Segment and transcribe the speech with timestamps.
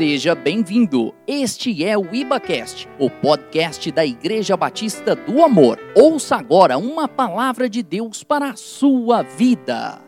[0.00, 1.14] Seja bem-vindo.
[1.26, 5.78] Este é o IbaCast, o podcast da Igreja Batista do Amor.
[5.94, 10.00] Ouça agora uma palavra de Deus para a sua vida.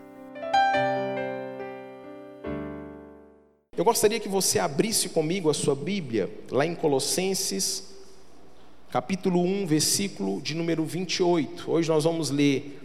[3.76, 7.92] Eu gostaria que você abrisse comigo a sua Bíblia, lá em Colossenses,
[8.90, 11.70] capítulo 1, versículo de número 28.
[11.70, 12.80] Hoje nós vamos ler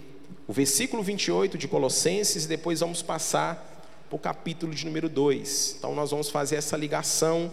[0.46, 3.67] o versículo 28 de Colossenses e depois vamos passar
[4.10, 5.76] para o capítulo de número 2.
[5.78, 7.52] Então nós vamos fazer essa ligação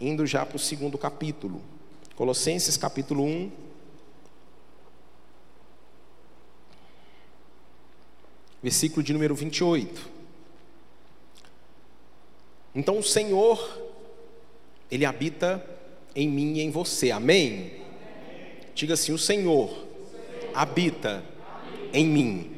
[0.00, 1.60] indo já para o segundo capítulo.
[2.14, 3.50] Colossenses capítulo 1.
[8.62, 10.10] Versículo de número 28.
[12.74, 13.82] Então o Senhor,
[14.90, 15.64] Ele habita
[16.14, 17.72] em mim e em você, amém?
[18.74, 19.86] Diga assim: o Senhor
[20.54, 21.24] habita
[21.92, 22.55] em mim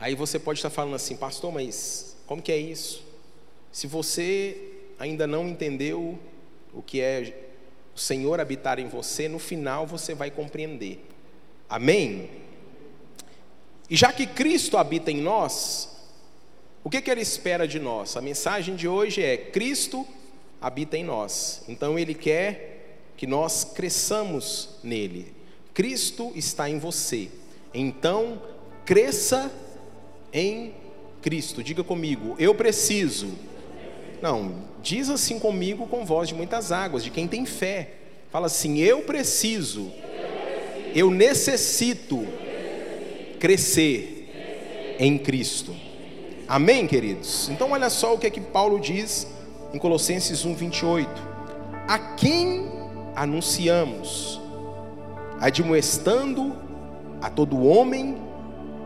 [0.00, 3.04] Aí você pode estar falando assim, pastor, mas como que é isso?
[3.70, 4.56] Se você
[4.98, 6.18] ainda não entendeu
[6.72, 7.50] o que é
[7.94, 11.04] o Senhor habitar em você, no final você vai compreender.
[11.68, 12.30] Amém?
[13.90, 15.90] E já que Cristo habita em nós,
[16.82, 18.16] o que, que Ele espera de nós?
[18.16, 20.06] A mensagem de hoje é: Cristo
[20.58, 21.62] habita em nós.
[21.68, 25.34] Então Ele quer que nós cresçamos nele.
[25.74, 27.30] Cristo está em você.
[27.74, 28.42] Então,
[28.86, 29.52] cresça
[30.32, 30.72] em
[31.22, 31.62] Cristo.
[31.62, 33.28] Diga comigo, eu preciso.
[34.22, 37.94] Não, diz assim comigo com voz de muitas águas, de quem tem fé.
[38.30, 39.90] Fala assim: eu preciso,
[40.94, 42.26] eu necessito
[43.38, 45.74] crescer em Cristo.
[46.46, 47.48] Amém, queridos?
[47.48, 49.26] Então, olha só o que é que Paulo diz
[49.72, 51.08] em Colossenses 1, 28.
[51.88, 52.68] A quem
[53.14, 54.40] anunciamos,
[55.40, 56.56] admoestando
[57.20, 58.16] a todo homem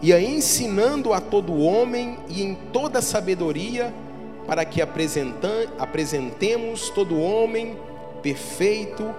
[0.04, 3.94] e a ensinando a todo homem e em toda sabedoria,
[4.46, 7.78] para que apresentemos todo homem
[8.20, 9.14] perfeito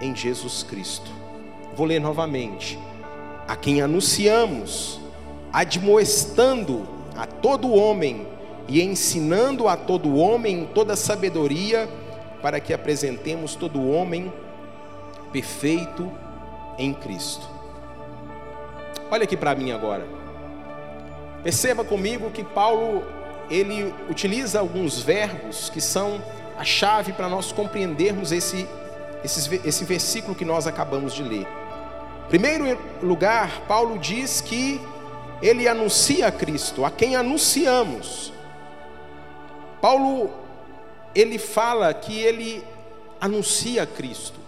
[0.00, 1.10] em Jesus Cristo.
[1.74, 2.78] Vou ler novamente.
[3.48, 5.00] A quem anunciamos,
[5.52, 6.86] admoestando
[7.16, 8.24] a todo homem
[8.68, 11.88] e ensinando a todo homem em toda sabedoria,
[12.40, 14.32] para que apresentemos todo homem
[15.32, 16.08] perfeito
[16.78, 17.57] em Cristo.
[19.10, 20.06] Olha aqui para mim agora.
[21.42, 23.02] Perceba comigo que Paulo
[23.50, 26.22] ele utiliza alguns verbos que são
[26.58, 28.68] a chave para nós compreendermos esse,
[29.24, 31.46] esse, esse versículo que nós acabamos de ler.
[32.28, 34.80] Primeiro lugar, Paulo diz que
[35.40, 38.32] ele anuncia a Cristo, a quem anunciamos.
[39.80, 40.30] Paulo
[41.14, 42.62] ele fala que ele
[43.20, 44.38] anuncia a Cristo.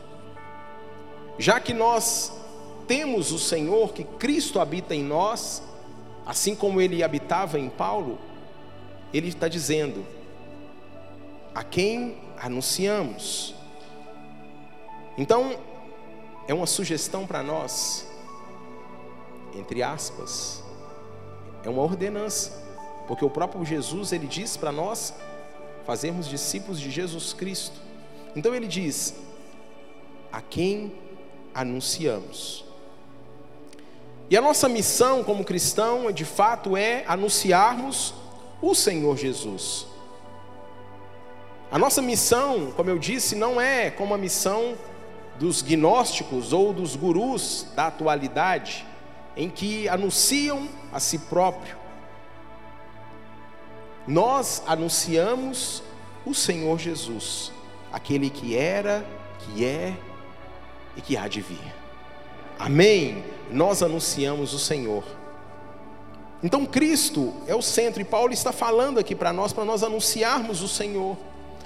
[1.39, 2.33] Já que nós
[2.91, 5.63] temos o Senhor, que Cristo habita em nós,
[6.27, 8.19] assim como ele habitava em Paulo,
[9.15, 10.05] ele está dizendo:
[11.55, 13.55] a quem anunciamos.
[15.17, 15.57] Então,
[16.49, 18.09] é uma sugestão para nós,
[19.55, 20.61] entre aspas,
[21.63, 22.61] é uma ordenança,
[23.07, 25.15] porque o próprio Jesus ele diz para nós
[25.87, 27.81] fazermos discípulos de Jesus Cristo.
[28.35, 29.15] Então ele diz:
[30.33, 30.93] a quem
[31.55, 32.69] anunciamos.
[34.31, 38.15] E a nossa missão como cristão, de fato, é anunciarmos
[38.63, 39.89] o Senhor Jesus.
[41.69, 44.77] A nossa missão, como eu disse, não é como a missão
[45.37, 48.87] dos gnósticos ou dos gurus da atualidade,
[49.37, 51.77] em que anunciam a si próprio.
[54.07, 55.83] Nós anunciamos
[56.25, 57.51] o Senhor Jesus,
[57.93, 59.05] aquele que era,
[59.41, 59.93] que é
[60.97, 61.75] e que há de vir.
[62.59, 63.25] Amém?
[63.53, 65.05] Nós anunciamos o Senhor.
[66.43, 70.63] Então Cristo é o centro, e Paulo está falando aqui para nós, para nós anunciarmos
[70.63, 71.17] o Senhor.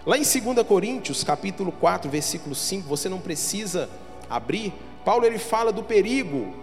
[0.05, 3.89] Lá em 2 Coríntios, capítulo 4, versículo 5, você não precisa
[4.29, 4.73] abrir,
[5.05, 6.55] Paulo ele fala do perigo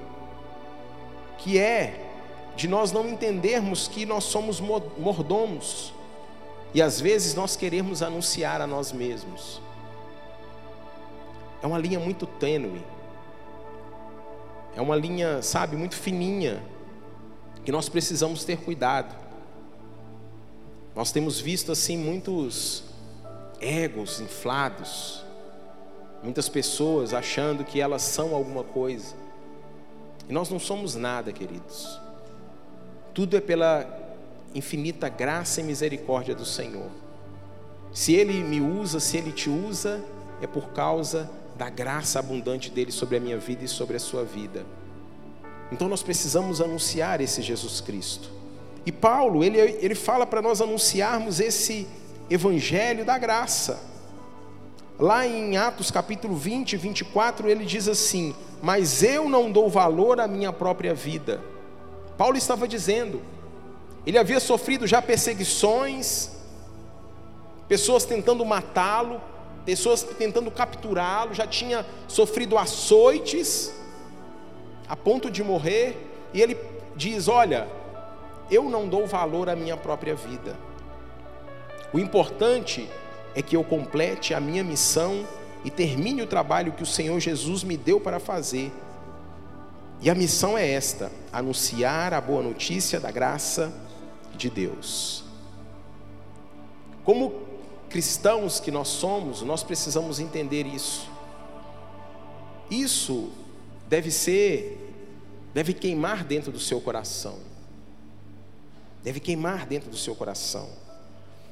[1.38, 2.08] que é
[2.56, 5.94] de nós não entendermos que nós somos mordomos
[6.74, 9.62] e às vezes nós queremos anunciar a nós mesmos.
[11.62, 12.82] É uma linha muito tênue.
[14.76, 16.62] É uma linha, sabe, muito fininha,
[17.66, 19.16] que nós precisamos ter cuidado.
[20.96, 22.84] Nós temos visto assim muitos
[23.60, 25.24] egos inflados,
[26.24, 29.16] muitas pessoas achando que elas são alguma coisa.
[30.28, 32.00] E nós não somos nada, queridos.
[33.14, 33.86] Tudo é pela
[34.56, 36.90] infinita graça e misericórdia do Senhor.
[37.94, 40.04] Se Ele me usa, se Ele te usa,
[40.42, 41.30] é por causa
[41.62, 44.66] da graça abundante dele sobre a minha vida e sobre a sua vida.
[45.72, 48.32] Então nós precisamos anunciar esse Jesus Cristo.
[48.84, 51.88] E Paulo, ele, ele fala para nós anunciarmos esse,
[52.32, 53.80] evangelho da graça.
[54.98, 60.28] Lá em Atos capítulo 20, 24, ele diz assim: Mas eu não dou valor à
[60.28, 61.40] minha própria vida.
[62.18, 63.22] Paulo estava dizendo,
[64.04, 66.32] ele havia sofrido já perseguições,
[67.68, 69.22] pessoas tentando matá-lo,
[69.66, 73.74] pessoas tentando capturá-lo, já tinha sofrido açoites,
[74.88, 75.98] a ponto de morrer,
[76.34, 76.58] e ele
[76.96, 77.68] diz: Olha,
[78.50, 80.58] eu não dou valor à minha própria vida.
[81.94, 82.90] O importante
[83.36, 85.26] é que eu complete a minha missão
[85.64, 88.72] e termine o trabalho que o Senhor Jesus me deu para fazer.
[90.02, 93.72] E a missão é esta: anunciar a boa notícia da graça
[94.36, 95.24] de Deus.
[97.04, 97.51] Como
[97.92, 101.10] cristãos que nós somos, nós precisamos entender isso.
[102.70, 103.30] Isso
[103.88, 104.96] deve ser,
[105.54, 107.38] deve queimar dentro do seu coração.
[109.04, 110.70] Deve queimar dentro do seu coração.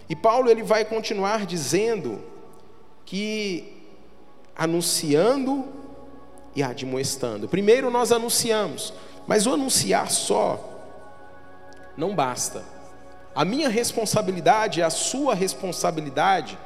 [0.08, 2.22] E Paulo ele vai continuar dizendo
[3.06, 3.74] que
[4.56, 5.68] anunciando
[6.56, 7.48] e admoestando.
[7.48, 8.94] Primeiro nós anunciamos,
[9.28, 10.68] mas o anunciar só
[11.98, 12.79] não basta.
[13.34, 16.58] A minha responsabilidade, a sua responsabilidade,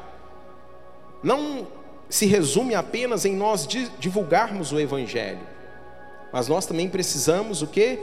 [1.22, 1.68] não
[2.10, 3.68] se resume apenas em nós
[4.00, 5.48] divulgarmos o Evangelho,
[6.32, 8.00] mas nós também precisamos o que?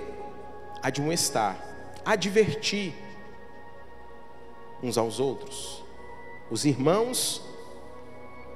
[0.82, 1.56] Admoestar,
[2.04, 2.94] advertir,
[4.82, 5.84] uns aos outros.
[6.50, 7.42] Os irmãos,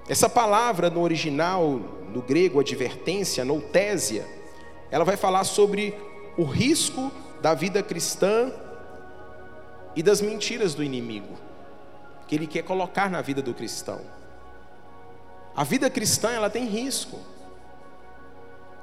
[0.09, 4.27] essa palavra no original, no grego, advertência, noutésia,
[4.91, 5.95] ela vai falar sobre
[6.37, 8.53] o risco da vida cristã
[9.95, 11.35] e das mentiras do inimigo,
[12.27, 14.01] que ele quer colocar na vida do cristão.
[15.57, 17.19] A vida cristã, ela tem risco.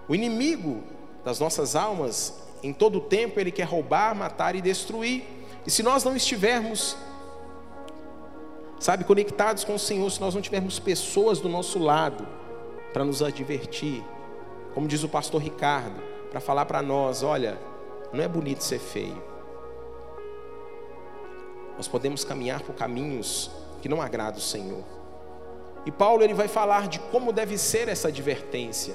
[0.08, 0.84] O inimigo
[1.24, 5.24] das nossas almas, em todo o tempo, ele quer roubar, matar e destruir.
[5.66, 6.96] E se nós não estivermos
[8.82, 12.28] sabe, conectados com o Senhor, se nós não tivermos pessoas do nosso lado
[12.92, 14.04] para nos advertir,
[14.74, 17.60] como diz o pastor Ricardo, para falar para nós: olha,
[18.12, 19.31] não é bonito ser feio.
[21.82, 23.50] Nós podemos caminhar por caminhos
[23.82, 24.84] que não agradam o Senhor.
[25.84, 28.94] E Paulo ele vai falar de como deve ser essa advertência.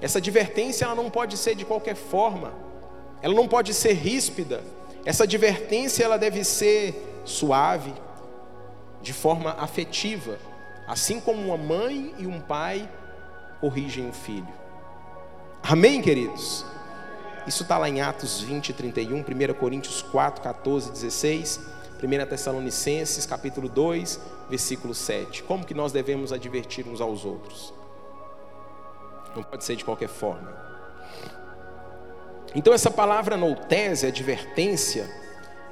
[0.00, 2.54] Essa advertência ela não pode ser de qualquer forma.
[3.20, 4.64] Ela não pode ser ríspida.
[5.04, 7.92] Essa advertência ela deve ser suave,
[9.02, 10.38] de forma afetiva,
[10.88, 12.88] assim como uma mãe e um pai
[13.60, 14.48] corrigem um filho.
[15.62, 16.64] Amém, queridos?
[17.46, 23.68] Isso está lá em Atos 20, 31, 1 Coríntios 4, 14, 16, 1 Tessalonicenses, capítulo
[23.68, 24.20] 2,
[24.50, 25.44] versículo 7.
[25.44, 27.72] Como que nós devemos advertir uns aos outros?
[29.36, 30.52] Não pode ser de qualquer forma.
[32.54, 35.08] Então essa palavra noutese, advertência,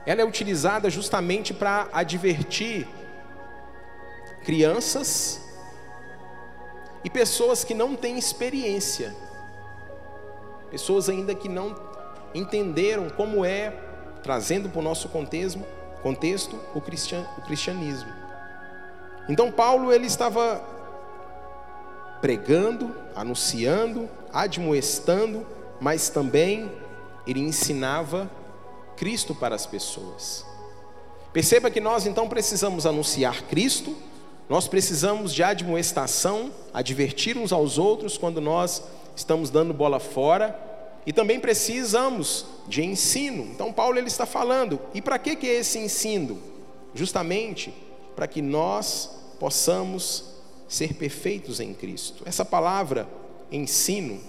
[0.06, 2.86] ela é utilizada justamente para advertir
[4.44, 5.42] crianças
[7.04, 9.14] e pessoas que não têm experiência,
[10.70, 11.74] pessoas ainda que não
[12.32, 13.70] entenderam como é,
[14.22, 15.60] trazendo para o nosso contexto,
[16.02, 18.11] contexto o, cristian, o cristianismo.
[19.29, 20.62] Então Paulo ele estava
[22.20, 25.47] pregando, anunciando, admoestando,
[25.81, 26.70] mas também
[27.26, 28.31] ele ensinava
[28.97, 30.44] Cristo para as pessoas.
[31.32, 33.97] Perceba que nós então precisamos anunciar Cristo,
[34.49, 38.83] nós precisamos de admoestação, advertir uns aos outros quando nós
[39.14, 40.69] estamos dando bola fora,
[41.07, 43.45] e também precisamos de ensino.
[43.45, 46.38] Então Paulo ele está falando, e para que que é esse ensino?
[46.95, 47.73] Justamente
[48.14, 50.25] para que nós possamos
[50.69, 52.23] ser perfeitos em Cristo.
[52.26, 53.09] Essa palavra
[53.50, 54.21] ensino,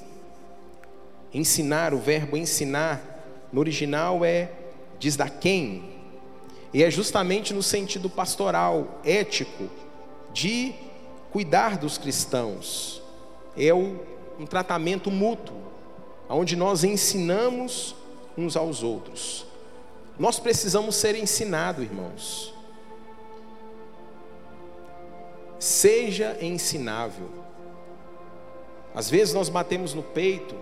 [1.34, 4.50] ensinar, o verbo ensinar no original é
[4.98, 5.84] diz da quem,
[6.74, 9.70] e é justamente no sentido pastoral, ético,
[10.32, 10.74] de
[11.32, 13.01] cuidar dos cristãos.
[13.58, 15.56] É um tratamento mútuo,
[16.34, 17.96] onde nós ensinamos
[18.38, 19.46] uns aos outros.
[20.18, 22.54] Nós precisamos ser ensinados, irmãos.
[25.60, 27.30] Seja ensinável.
[28.94, 30.56] Às vezes nós batemos no peito,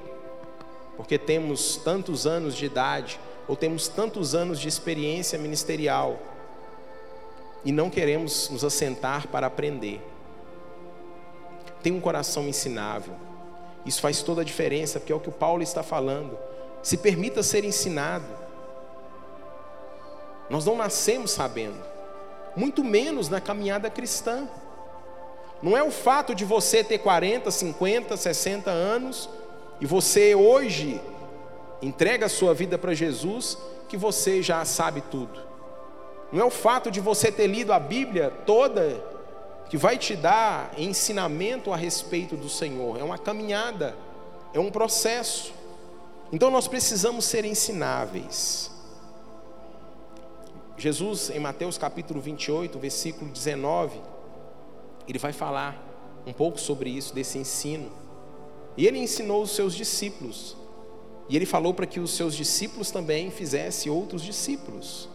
[0.96, 6.20] porque temos tantos anos de idade, ou temos tantos anos de experiência ministerial,
[7.66, 10.02] e não queremos nos assentar para aprender.
[11.82, 13.29] Tem um coração ensinável.
[13.86, 16.38] Isso faz toda a diferença, porque é o que o Paulo está falando.
[16.84, 18.26] Se permita ser ensinado.
[20.50, 21.78] Nós não nascemos sabendo,
[22.56, 24.48] muito menos na caminhada cristã.
[25.62, 29.30] Não é o fato de você ter 40, 50, 60 anos
[29.80, 31.00] e você hoje
[31.82, 33.58] entrega a sua vida para Jesus
[33.88, 35.40] que você já sabe tudo.
[36.32, 39.04] Não é o fato de você ter lido a Bíblia toda
[39.70, 43.00] que vai te dar ensinamento a respeito do Senhor.
[43.00, 43.96] É uma caminhada,
[44.52, 45.54] é um processo.
[46.32, 48.72] Então nós precisamos ser ensináveis.
[50.76, 54.00] Jesus, em Mateus capítulo 28, versículo 19,
[55.08, 55.78] ele vai falar
[56.26, 57.92] um pouco sobre isso, desse ensino.
[58.76, 60.56] E ele ensinou os seus discípulos.
[61.28, 65.10] E ele falou para que os seus discípulos também fizessem outros discípulos.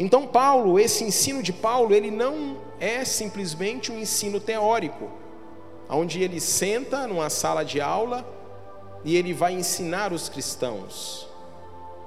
[0.00, 5.10] Então, Paulo, esse ensino de Paulo, ele não é simplesmente um ensino teórico,
[5.90, 8.26] onde ele senta numa sala de aula
[9.04, 11.28] e ele vai ensinar os cristãos.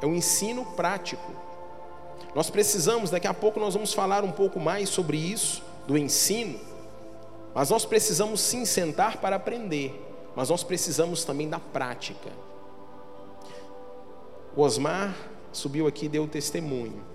[0.02, 1.32] É um ensino prático.
[2.34, 6.60] Nós precisamos, daqui a pouco nós vamos falar um pouco mais sobre isso, do ensino,
[7.54, 9.94] mas nós precisamos sim sentar para aprender,
[10.36, 12.32] mas nós precisamos também da prática.
[14.56, 15.16] O Osmar
[15.52, 17.13] subiu aqui e deu testemunho,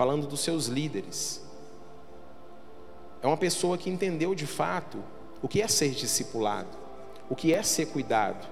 [0.00, 1.42] falando dos seus líderes.
[3.22, 4.96] É uma pessoa que entendeu de fato
[5.42, 6.70] o que é ser discipulado,
[7.28, 8.48] o que é ser cuidado.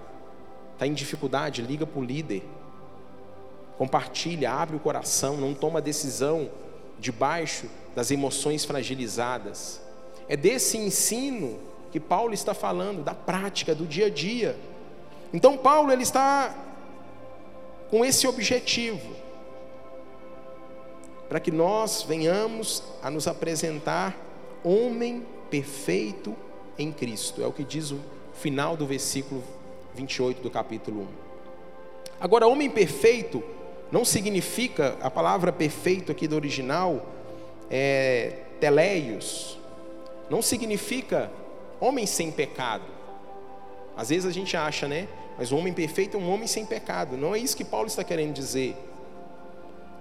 [0.74, 2.42] Está em dificuldade, liga para o líder
[3.78, 6.50] compartilha, abre o coração, não toma decisão
[6.98, 7.64] debaixo
[7.96, 9.80] das emoções fragilizadas.
[10.28, 11.58] É desse ensino
[11.90, 14.54] que Paulo está falando, da prática, do dia a dia.
[15.32, 16.54] Então Paulo ele está
[17.88, 19.27] com esse objetivo
[21.28, 24.16] para que nós venhamos a nos apresentar
[24.64, 26.34] homem perfeito
[26.78, 27.42] em Cristo.
[27.42, 28.00] É o que diz o
[28.32, 29.42] final do versículo
[29.94, 31.06] 28 do capítulo 1.
[32.20, 33.42] Agora, homem perfeito
[33.90, 37.06] não significa, a palavra perfeito aqui do original
[37.70, 39.58] é teleios,
[40.28, 41.30] não significa
[41.80, 42.84] homem sem pecado.
[43.96, 45.08] Às vezes a gente acha, né?
[45.36, 47.16] Mas o homem perfeito é um homem sem pecado.
[47.16, 48.76] Não é isso que Paulo está querendo dizer.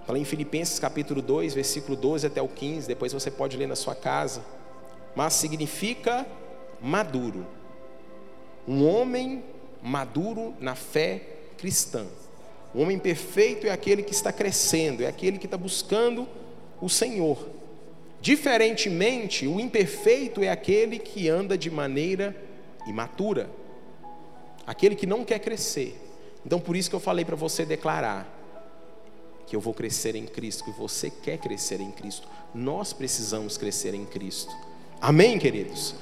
[0.08, 3.76] Fala em Filipenses capítulo 2, versículo 12 até o 15, depois você pode ler na
[3.76, 4.42] sua casa.
[5.14, 6.26] Mas significa
[6.80, 7.46] maduro.
[8.66, 9.44] Um homem
[9.82, 11.20] maduro na fé
[11.58, 12.06] cristã.
[12.74, 16.26] O homem perfeito é aquele que está crescendo, é aquele que está buscando
[16.80, 17.46] o Senhor.
[18.18, 22.34] Diferentemente, o imperfeito é aquele que anda de maneira
[22.86, 23.50] imatura,
[24.66, 26.00] aquele que não quer crescer.
[26.46, 28.37] Então, por isso que eu falei para você declarar
[29.48, 32.28] que eu vou crescer em Cristo, que você quer crescer em Cristo.
[32.54, 34.54] Nós precisamos crescer em Cristo.
[35.00, 35.94] Amém, queridos?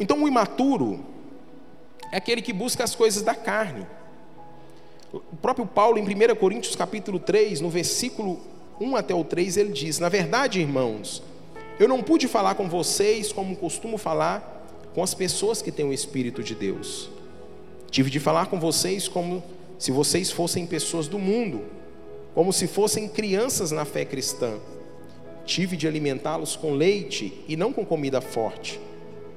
[0.00, 1.04] Então, o imaturo
[2.10, 3.86] é aquele que busca as coisas da carne.
[5.12, 8.40] O próprio Paulo, em 1 Coríntios capítulo 3, no versículo
[8.80, 11.22] 1 até o 3, ele diz: Na verdade, irmãos,
[11.78, 14.50] eu não pude falar com vocês como costumo falar
[14.94, 17.10] com as pessoas que têm o Espírito de Deus.
[17.90, 19.42] Tive de falar com vocês como
[19.78, 21.62] se vocês fossem pessoas do mundo,
[22.34, 24.58] como se fossem crianças na fé cristã.
[25.44, 28.80] Tive de alimentá-los com leite e não com comida forte,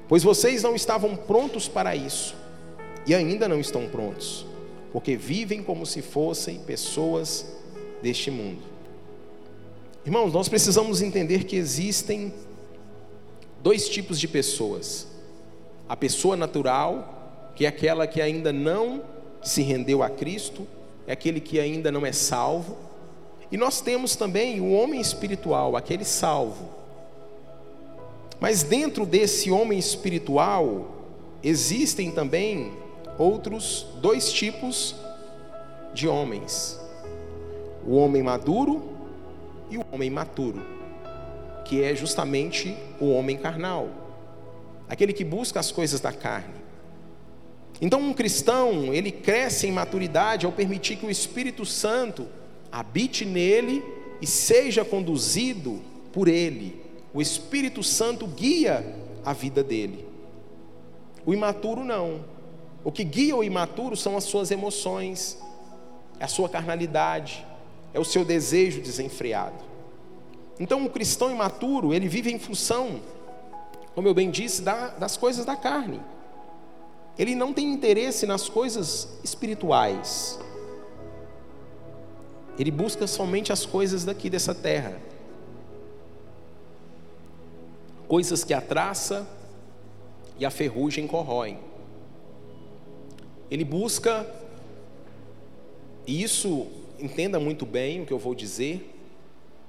[0.08, 2.34] pois vocês não estavam prontos para isso
[3.06, 4.46] e ainda não estão prontos
[4.92, 7.46] porque vivem como se fossem pessoas
[8.02, 8.62] deste mundo.
[10.04, 12.32] Irmãos, nós precisamos entender que existem
[13.62, 15.06] dois tipos de pessoas:
[15.88, 19.02] a pessoa natural, que é aquela que ainda não
[19.42, 20.66] se rendeu a Cristo,
[21.06, 22.76] é aquele que ainda não é salvo,
[23.50, 26.68] e nós temos também o homem espiritual, aquele salvo.
[28.38, 30.86] Mas dentro desse homem espiritual,
[31.42, 32.72] existem também
[33.18, 34.94] outros dois tipos
[35.94, 36.78] de homens:
[37.86, 38.82] o homem maduro
[39.70, 40.62] e o homem maturo,
[41.64, 43.88] que é justamente o homem carnal,
[44.88, 46.58] aquele que busca as coisas da carne.
[47.80, 52.26] Então, um cristão, ele cresce em maturidade ao permitir que o Espírito Santo
[52.70, 53.82] habite nele
[54.20, 55.80] e seja conduzido
[56.12, 56.80] por ele.
[57.12, 58.84] O Espírito Santo guia
[59.24, 60.06] a vida dele.
[61.24, 62.24] O imaturo não.
[62.84, 65.38] O que guia o imaturo são as suas emoções,
[66.18, 67.44] é a sua carnalidade,
[67.92, 69.62] é o seu desejo desenfreado.
[70.60, 73.00] Então, o cristão imaturo, ele vive em função,
[73.94, 76.00] como eu bem disse, das coisas da carne.
[77.18, 80.38] Ele não tem interesse nas coisas espirituais.
[82.58, 84.98] Ele busca somente as coisas daqui dessa terra.
[88.08, 89.28] Coisas que a traça
[90.38, 91.58] e a ferrugem corroem.
[93.50, 94.26] Ele busca,
[96.06, 96.66] e isso
[96.98, 98.94] entenda muito bem o que eu vou dizer,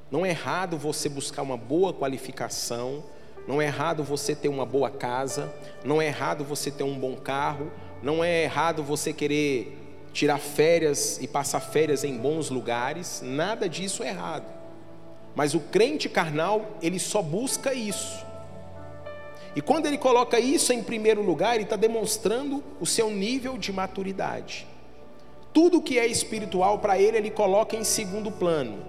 [0.09, 3.03] não é errado você buscar uma boa qualificação,
[3.47, 5.53] não é errado você ter uma boa casa,
[5.83, 9.77] não é errado você ter um bom carro, não é errado você querer
[10.13, 14.45] tirar férias e passar férias em bons lugares, nada disso é errado.
[15.35, 18.25] Mas o crente carnal, ele só busca isso.
[19.55, 23.71] E quando ele coloca isso em primeiro lugar, ele está demonstrando o seu nível de
[23.71, 24.67] maturidade.
[25.51, 28.85] Tudo que é espiritual para ele, ele coloca em segundo plano.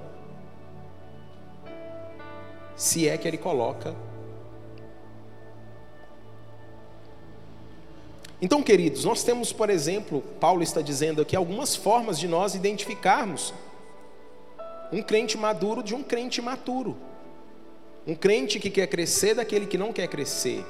[2.77, 3.95] Se é que ele coloca.
[8.43, 13.53] Então, queridos, nós temos, por exemplo, Paulo está dizendo aqui, algumas formas de nós identificarmos
[14.91, 16.97] um crente maduro de um crente imaturo.
[18.07, 20.65] Um crente que quer crescer daquele que não quer crescer.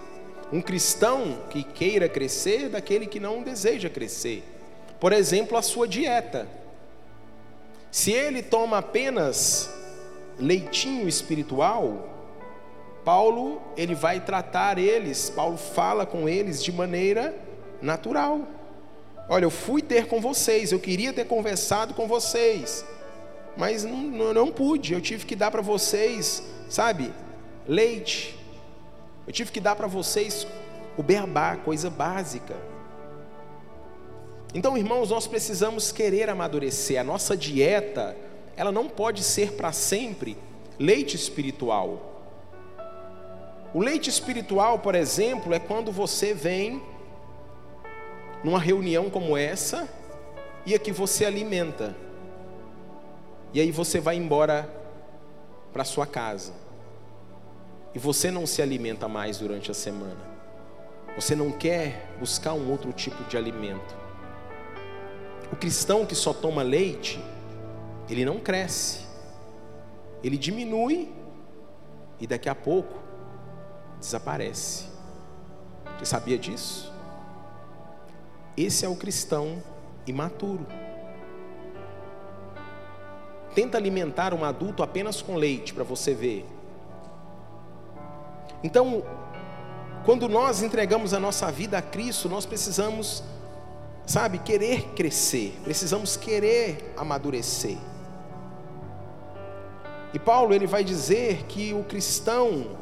[0.53, 4.43] Um cristão que queira crescer daquele que não deseja crescer.
[4.99, 6.49] Por exemplo, a sua dieta.
[7.91, 9.73] Se ele toma apenas
[10.39, 12.09] leitinho espiritual,
[13.05, 17.35] Paulo, ele vai tratar eles, Paulo fala com eles de maneira
[17.83, 18.41] natural.
[19.29, 22.85] Olha, eu fui ter com vocês, eu queria ter conversado com vocês,
[23.57, 27.13] mas não, não pude, eu tive que dar para vocês, sabe,
[27.67, 28.37] leite,
[29.27, 30.47] eu tive que dar para vocês
[30.97, 32.57] o beabá, coisa básica.
[34.53, 37.01] Então, irmãos, nós precisamos querer amadurecer.
[37.01, 38.17] A nossa dieta,
[38.57, 40.37] ela não pode ser para sempre
[40.79, 42.11] leite espiritual.
[43.73, 46.83] O leite espiritual, por exemplo, é quando você vem
[48.43, 49.89] numa reunião como essa
[50.65, 51.97] e aqui você alimenta.
[53.53, 54.69] E aí você vai embora
[55.73, 56.53] para sua casa.
[57.95, 60.31] E você não se alimenta mais durante a semana.
[61.17, 63.97] Você não quer buscar um outro tipo de alimento.
[65.53, 67.21] O cristão que só toma leite,
[68.09, 69.01] ele não cresce.
[70.23, 71.13] Ele diminui
[72.21, 72.95] e daqui a pouco
[73.99, 74.87] desaparece.
[75.99, 76.93] Você sabia disso?
[78.63, 79.63] Esse é o cristão
[80.07, 80.67] imaturo.
[83.55, 86.45] Tenta alimentar um adulto apenas com leite para você ver.
[88.63, 89.03] Então,
[90.05, 93.25] quando nós entregamos a nossa vida a Cristo, nós precisamos,
[94.05, 97.79] sabe, querer crescer, precisamos querer amadurecer.
[100.13, 102.77] E Paulo ele vai dizer que o cristão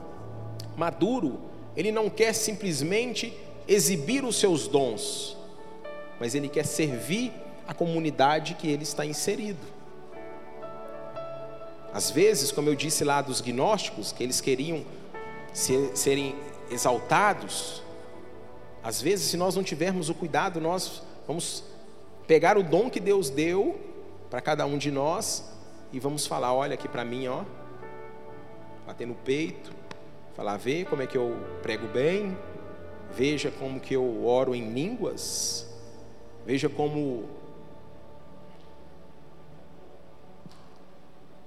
[0.76, 1.38] maduro,
[1.76, 3.32] ele não quer simplesmente
[3.68, 5.37] exibir os seus dons,
[6.18, 7.32] mas ele quer servir
[7.66, 9.60] a comunidade que ele está inserido.
[11.92, 14.84] Às vezes, como eu disse lá dos gnósticos, que eles queriam
[15.52, 16.34] ser, serem
[16.70, 17.82] exaltados,
[18.82, 21.64] às vezes, se nós não tivermos o cuidado, nós vamos
[22.26, 23.78] pegar o dom que Deus deu
[24.30, 25.44] para cada um de nós
[25.92, 27.42] e vamos falar: olha aqui para mim, ó,
[28.86, 29.72] bater no peito,
[30.34, 32.36] falar, vê como é que eu prego bem,
[33.12, 35.67] veja como que eu oro em línguas,
[36.48, 37.26] veja como.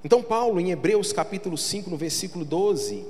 [0.06, 3.04] Então, Paulo, em Hebreus capítulo 5, no versículo 12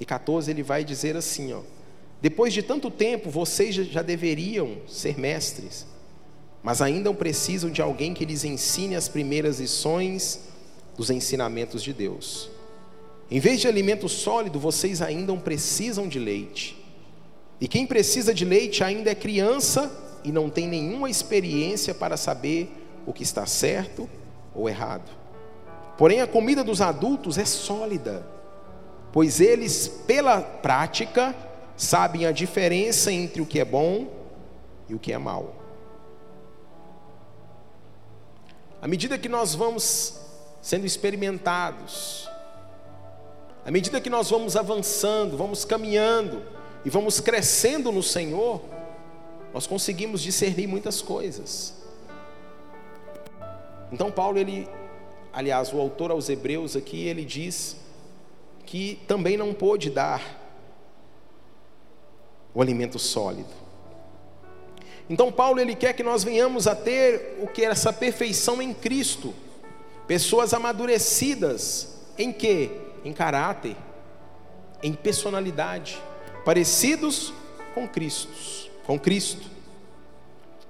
[0.00, 1.60] e 14, ele vai dizer assim: ó,
[2.22, 5.86] depois de tanto tempo, vocês já deveriam ser mestres,
[6.62, 10.48] mas ainda precisam de alguém que lhes ensine as primeiras lições
[10.96, 12.48] dos ensinamentos de Deus.
[13.30, 16.74] Em vez de alimento sólido, vocês ainda precisam de leite.
[17.60, 22.70] E quem precisa de leite ainda é criança e não tem nenhuma experiência para saber
[23.06, 24.08] o que está certo
[24.54, 25.10] ou errado.
[25.96, 28.26] Porém, a comida dos adultos é sólida,
[29.12, 31.34] pois eles, pela prática,
[31.76, 34.06] sabem a diferença entre o que é bom
[34.88, 35.54] e o que é mal.
[38.80, 40.20] À medida que nós vamos
[40.62, 42.28] sendo experimentados,
[43.64, 46.42] à medida que nós vamos avançando, vamos caminhando
[46.84, 48.62] e vamos crescendo no Senhor,
[49.52, 51.74] nós conseguimos discernir muitas coisas.
[53.90, 54.68] Então Paulo ele,
[55.32, 57.76] aliás, o autor aos Hebreus aqui, ele diz
[58.66, 60.22] que também não pôde dar
[62.54, 63.48] o alimento sólido.
[65.08, 68.74] Então Paulo ele quer que nós venhamos a ter o que é essa perfeição em
[68.74, 69.34] Cristo,
[70.06, 72.70] pessoas amadurecidas em que
[73.04, 73.76] em caráter,
[74.82, 75.98] em personalidade,
[76.44, 77.32] parecidos
[77.74, 78.57] com Cristo,
[78.88, 79.46] com Cristo.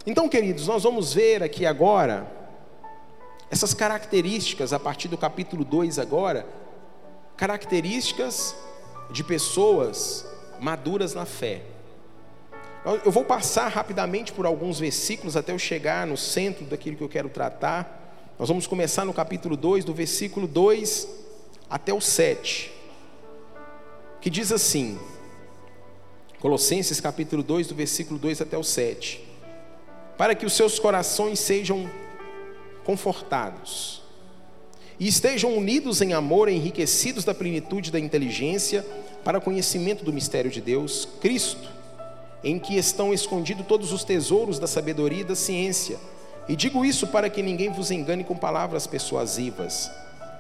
[0.05, 2.29] Então, queridos, nós vamos ver aqui agora
[3.49, 6.45] essas características a partir do capítulo 2 agora,
[7.37, 8.57] características
[9.13, 10.27] de pessoas
[10.59, 11.63] maduras na fé.
[13.05, 17.09] Eu vou passar rapidamente por alguns versículos até eu chegar no centro daquilo que eu
[17.09, 18.35] quero tratar.
[18.37, 21.07] Nós vamos começar no capítulo 2, do versículo 2
[21.71, 22.73] até o 7,
[24.21, 24.99] que diz assim,
[26.41, 29.21] Colossenses capítulo 2, do versículo 2 até o 7,
[30.17, 31.91] para que os seus corações sejam
[32.85, 34.03] confortados,
[35.01, 38.87] e estejam unidos em amor, enriquecidos da plenitude da inteligência,
[39.25, 41.69] para conhecimento do mistério de Deus, Cristo,
[42.45, 45.99] em que estão escondidos todos os tesouros da sabedoria e da ciência.
[46.49, 49.91] E digo isso para que ninguém vos engane com palavras persuasivas,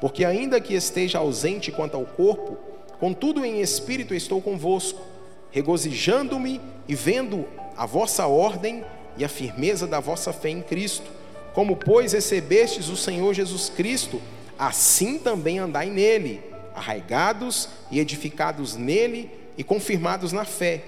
[0.00, 2.56] porque ainda que esteja ausente quanto ao corpo,
[3.00, 5.17] contudo em espírito estou convosco,
[5.50, 8.84] regozijando-me e vendo a vossa ordem
[9.16, 11.10] e a firmeza da vossa fé em Cristo.
[11.54, 14.20] Como, pois, recebestes o Senhor Jesus Cristo,
[14.58, 16.42] assim também andai nele,
[16.74, 20.84] arraigados e edificados nele e confirmados na fé,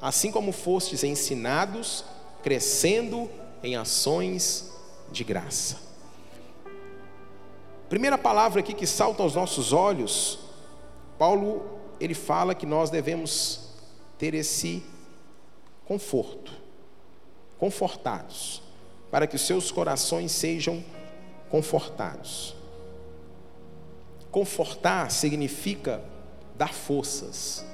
[0.00, 2.04] assim como fostes ensinados,
[2.42, 3.28] crescendo
[3.62, 4.70] em ações
[5.10, 5.80] de graça.
[7.88, 10.38] Primeira palavra aqui que salta aos nossos olhos,
[11.18, 11.62] Paulo
[12.00, 13.61] ele fala que nós devemos
[14.22, 14.84] ter esse
[15.84, 16.52] conforto,
[17.58, 18.62] confortados,
[19.10, 20.80] para que os seus corações sejam
[21.50, 22.54] confortados.
[24.30, 26.00] Confortar significa
[26.56, 27.66] dar forças,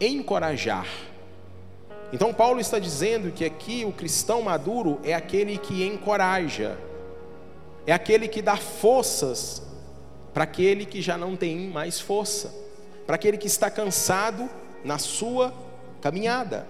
[0.00, 0.86] encorajar.
[2.12, 6.78] Então, Paulo está dizendo que aqui o cristão maduro é aquele que encoraja,
[7.84, 9.64] é aquele que dá forças
[10.32, 12.54] para aquele que já não tem mais força,
[13.04, 14.48] para aquele que está cansado
[14.84, 15.52] na sua
[16.00, 16.66] caminhada.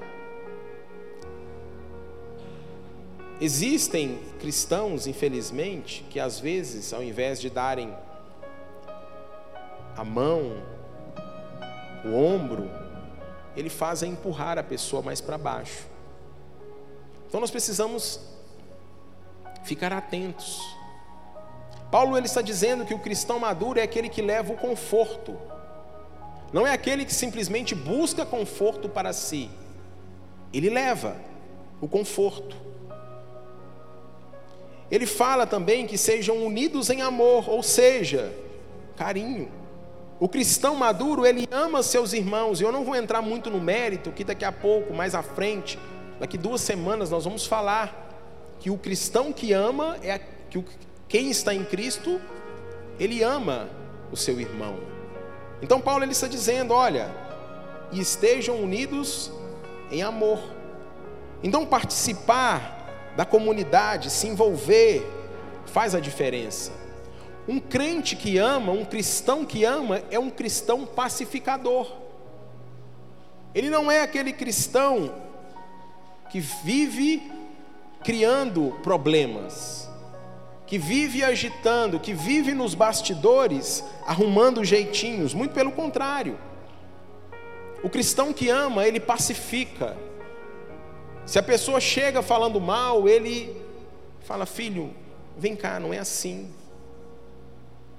[3.40, 7.96] Existem cristãos, infelizmente, que às vezes, ao invés de darem
[9.96, 10.62] a mão,
[12.04, 12.68] o ombro,
[13.56, 15.86] ele faz empurrar a pessoa mais para baixo.
[17.28, 18.20] Então nós precisamos
[19.64, 20.60] ficar atentos.
[21.90, 25.36] Paulo ele está dizendo que o cristão maduro é aquele que leva o conforto.
[26.52, 29.50] Não é aquele que simplesmente busca conforto para si.
[30.52, 31.16] Ele leva
[31.80, 32.56] o conforto.
[34.90, 38.32] Ele fala também que sejam unidos em amor, ou seja,
[38.96, 39.50] carinho.
[40.18, 44.11] O cristão maduro, ele ama seus irmãos, e eu não vou entrar muito no mérito,
[44.11, 45.78] que daqui a pouco, mais à frente,
[46.18, 50.64] daqui duas semanas, nós vamos falar que o cristão que ama, é que
[51.06, 52.20] quem está em Cristo,
[52.98, 53.68] ele ama
[54.11, 54.97] o seu irmão.
[55.60, 57.10] Então Paulo ele está dizendo, olha,
[57.92, 59.30] estejam unidos
[59.90, 60.40] em amor.
[61.42, 65.04] Então participar da comunidade, se envolver,
[65.66, 66.72] faz a diferença.
[67.46, 71.90] Um crente que ama, um cristão que ama, é um cristão pacificador.
[73.54, 75.12] Ele não é aquele cristão
[76.30, 77.32] que vive
[78.04, 79.88] criando problemas,
[80.68, 86.38] que vive agitando, que vive nos bastidores arrumando jeitinhos, muito pelo contrário.
[87.83, 89.96] O cristão que ama, ele pacifica.
[91.24, 93.57] Se a pessoa chega falando mal, ele
[94.20, 94.94] fala: Filho,
[95.38, 96.52] vem cá, não é assim.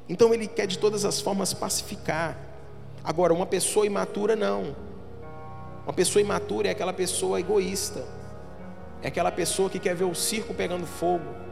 [0.07, 2.37] Então ele quer de todas as formas pacificar.
[3.03, 4.75] Agora, uma pessoa imatura não.
[5.85, 8.05] Uma pessoa imatura é aquela pessoa egoísta.
[9.01, 11.48] É aquela pessoa que quer ver o circo pegando fogo.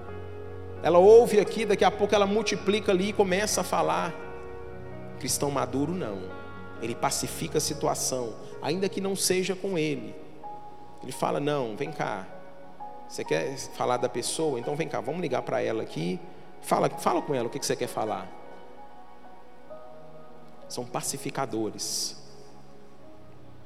[0.84, 4.14] Ela ouve aqui, daqui a pouco ela multiplica ali e começa a falar.
[5.20, 6.20] Cristão maduro não.
[6.82, 10.16] Ele pacifica a situação, ainda que não seja com ele.
[11.02, 12.28] Ele fala: "Não, vem cá.
[13.08, 14.60] Você quer falar da pessoa?
[14.60, 16.20] Então vem cá, vamos ligar para ela aqui.
[16.62, 18.38] Fala, fala com ela o que você quer falar
[20.68, 22.16] são pacificadores.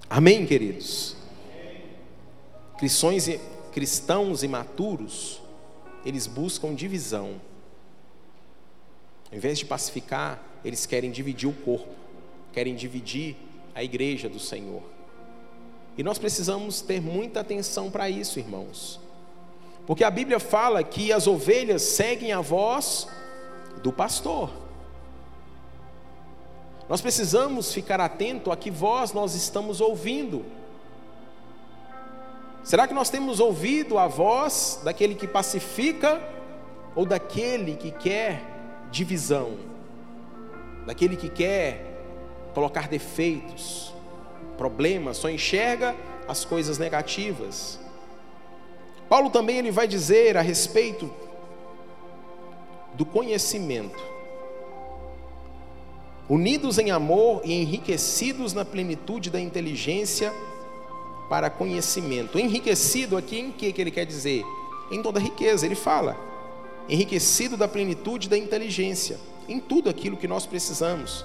[0.09, 1.15] Amém, queridos?
[2.77, 3.27] Cristões,
[3.71, 5.40] cristãos imaturos,
[6.05, 7.41] eles buscam divisão.
[9.29, 11.93] Ao invés de pacificar, eles querem dividir o corpo,
[12.51, 13.35] querem dividir
[13.73, 14.83] a igreja do Senhor.
[15.97, 18.99] E nós precisamos ter muita atenção para isso, irmãos.
[19.85, 23.07] Porque a Bíblia fala que as ovelhas seguem a voz
[23.81, 24.51] do pastor.
[26.87, 30.45] Nós precisamos ficar atento a que voz nós estamos ouvindo.
[32.63, 36.21] Será que nós temos ouvido a voz daquele que pacifica
[36.95, 38.43] ou daquele que quer
[38.91, 39.57] divisão?
[40.85, 42.03] Daquele que quer
[42.53, 43.93] colocar defeitos,
[44.57, 45.95] problemas, só enxerga
[46.27, 47.79] as coisas negativas.
[49.09, 51.11] Paulo também ele vai dizer a respeito
[52.93, 54.11] do conhecimento
[56.31, 60.31] unidos em amor e enriquecidos na plenitude da inteligência
[61.31, 62.37] para conhecimento.
[62.37, 64.43] Enriquecido aqui em que, que ele quer dizer?
[64.91, 66.17] Em toda riqueza, ele fala.
[66.89, 69.17] Enriquecido da plenitude da inteligência,
[69.47, 71.23] em tudo aquilo que nós precisamos.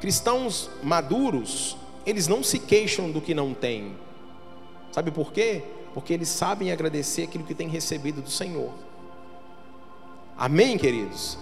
[0.00, 3.94] Cristãos maduros, eles não se queixam do que não têm.
[4.90, 5.62] Sabe por quê?
[5.92, 8.72] Porque eles sabem agradecer aquilo que têm recebido do Senhor.
[10.34, 11.36] Amém, queridos?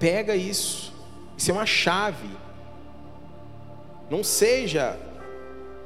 [0.00, 0.92] Pega isso.
[1.38, 2.30] Isso é uma chave.
[4.10, 4.98] Não seja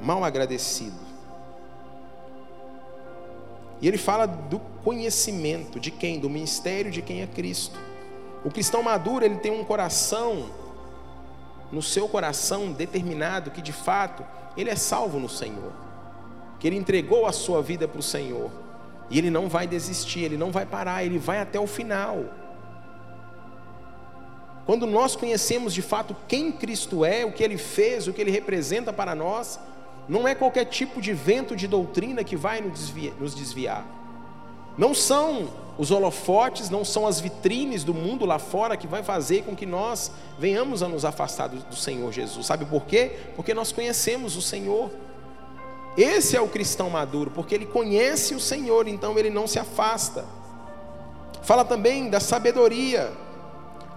[0.00, 1.08] mal agradecido.
[3.80, 6.18] E ele fala do conhecimento de quem?
[6.18, 7.78] Do ministério de quem é Cristo.
[8.44, 10.50] O cristão maduro, ele tem um coração
[11.70, 14.24] no seu coração determinado que de fato
[14.56, 15.72] ele é salvo no Senhor.
[16.58, 18.50] Que ele entregou a sua vida para o Senhor.
[19.10, 22.24] E ele não vai desistir, ele não vai parar, ele vai até o final.
[24.66, 28.30] Quando nós conhecemos de fato quem Cristo é, o que ele fez, o que ele
[28.30, 29.58] representa para nós,
[30.08, 33.84] não é qualquer tipo de vento de doutrina que vai nos desviar.
[34.76, 39.44] Não são os holofotes, não são as vitrines do mundo lá fora que vai fazer
[39.44, 42.46] com que nós venhamos a nos afastar do, Senhor Jesus.
[42.46, 43.16] Sabe por quê?
[43.36, 44.90] Porque nós conhecemos o Senhor.
[45.96, 50.24] Esse é o cristão maduro, porque ele conhece o Senhor, então ele não se afasta.
[51.42, 53.12] Fala também da sabedoria.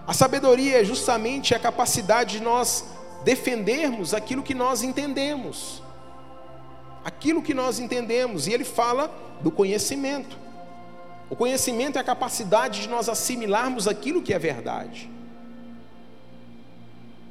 [0.05, 2.85] A sabedoria é justamente a capacidade de nós
[3.23, 5.81] defendermos aquilo que nós entendemos.
[7.15, 10.37] Aquilo que nós entendemos, e ele fala do conhecimento.
[11.29, 15.09] O conhecimento é a capacidade de nós assimilarmos aquilo que é verdade.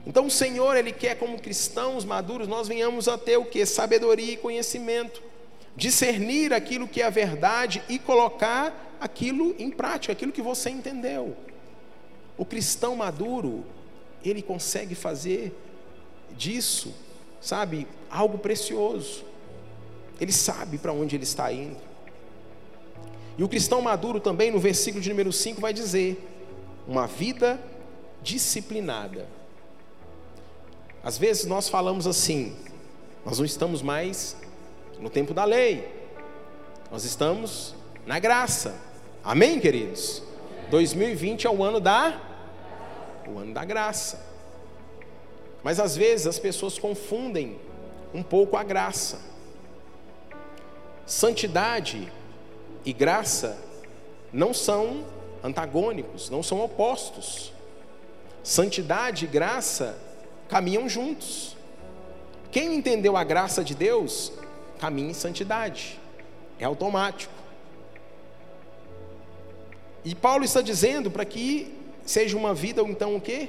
[0.07, 3.65] Então o Senhor, Ele quer como cristãos maduros, nós venhamos a ter o que?
[3.67, 5.23] Sabedoria e conhecimento.
[5.77, 11.37] Discernir aquilo que é verdade e colocar aquilo em prática, aquilo que você entendeu.
[12.37, 13.65] O cristão maduro,
[14.25, 15.55] ele consegue fazer
[16.37, 16.95] disso,
[17.41, 19.25] sabe, algo precioso.
[20.21, 21.77] Ele sabe para onde ele está indo.
[23.39, 26.23] E o cristão maduro também, no versículo de número 5, vai dizer:
[26.87, 27.59] uma vida
[28.23, 29.27] disciplinada.
[31.03, 32.55] Às vezes nós falamos assim,
[33.25, 34.37] nós não estamos mais
[34.99, 35.89] no tempo da lei,
[36.91, 37.75] nós estamos
[38.07, 38.75] na graça.
[39.25, 40.23] Amém, queridos?
[40.71, 42.21] 2020 é o ano da
[43.27, 44.27] o ano da graça.
[45.63, 47.59] Mas às vezes as pessoas confundem
[48.13, 49.21] um pouco a graça.
[51.11, 52.09] Santidade
[52.85, 53.59] e graça
[54.33, 55.05] não são
[55.43, 57.53] antagônicos, não são opostos.
[58.45, 59.99] Santidade e graça
[60.49, 61.57] caminham juntos.
[62.53, 64.33] Quem entendeu a graça de Deus,
[64.79, 65.99] caminha em santidade.
[66.61, 67.35] É automático.
[70.05, 71.75] E Paulo está dizendo para que
[72.07, 73.49] seja uma vida, então, o quê?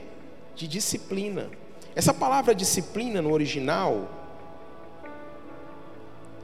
[0.56, 1.48] De disciplina.
[1.96, 4.21] Essa palavra disciplina no original,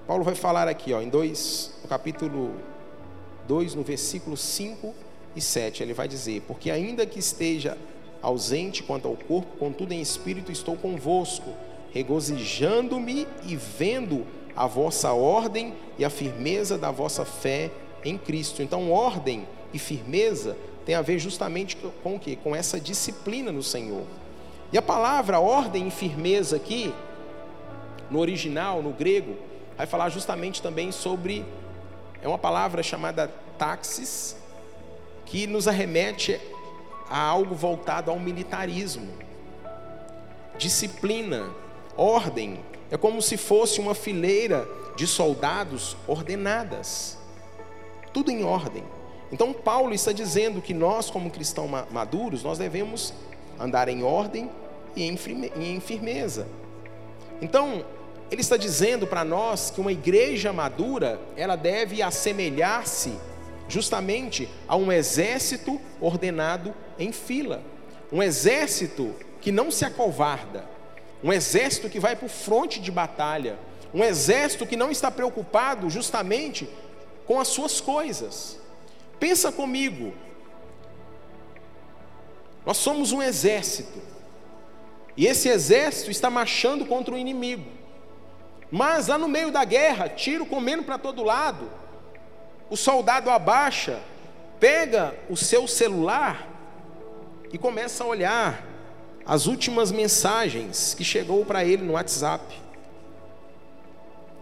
[0.07, 2.53] Paulo vai falar aqui, ó, em dois, no capítulo
[3.45, 4.95] 2, no versículo 5
[5.35, 7.77] e 7, ele vai dizer: Porque ainda que esteja
[8.21, 11.51] ausente quanto ao corpo, contudo em espírito estou convosco,
[11.91, 17.69] regozijando-me e vendo a vossa ordem e a firmeza da vossa fé
[18.03, 18.63] em Cristo.
[18.63, 22.37] Então, ordem e firmeza tem a ver justamente com o quê?
[22.41, 24.03] Com essa disciplina no Senhor.
[24.71, 26.93] E a palavra ordem e firmeza aqui,
[28.09, 29.35] no original, no grego,
[29.77, 31.45] vai falar justamente também sobre,
[32.21, 34.35] é uma palavra chamada taxis,
[35.25, 36.41] que nos arremete
[37.09, 39.07] a algo voltado ao militarismo.
[40.57, 41.49] Disciplina,
[41.95, 42.59] ordem,
[42.89, 47.17] é como se fosse uma fileira de soldados ordenadas,
[48.11, 48.83] tudo em ordem.
[49.31, 53.13] Então Paulo está dizendo que nós, como cristãos maduros, nós devemos
[53.59, 54.49] andar em ordem
[54.95, 56.47] e em firmeza.
[57.41, 57.85] Então,
[58.29, 63.13] ele está dizendo para nós que uma igreja madura, ela deve assemelhar-se
[63.69, 67.61] justamente a um exército ordenado em fila.
[68.11, 70.65] Um exército que não se acovarda,
[71.23, 73.57] um exército que vai para o fronte de batalha,
[73.93, 76.69] um exército que não está preocupado justamente
[77.25, 78.59] com as suas coisas.
[79.19, 80.13] Pensa comigo.
[82.65, 84.01] Nós somos um exército.
[85.15, 87.76] E esse exército está marchando contra o inimigo.
[88.69, 91.69] Mas lá no meio da guerra, tiro comendo para todo lado.
[92.69, 93.99] O soldado abaixa,
[94.59, 96.47] pega o seu celular
[97.51, 98.65] e começa a olhar
[99.25, 102.43] as últimas mensagens que chegou para ele no WhatsApp.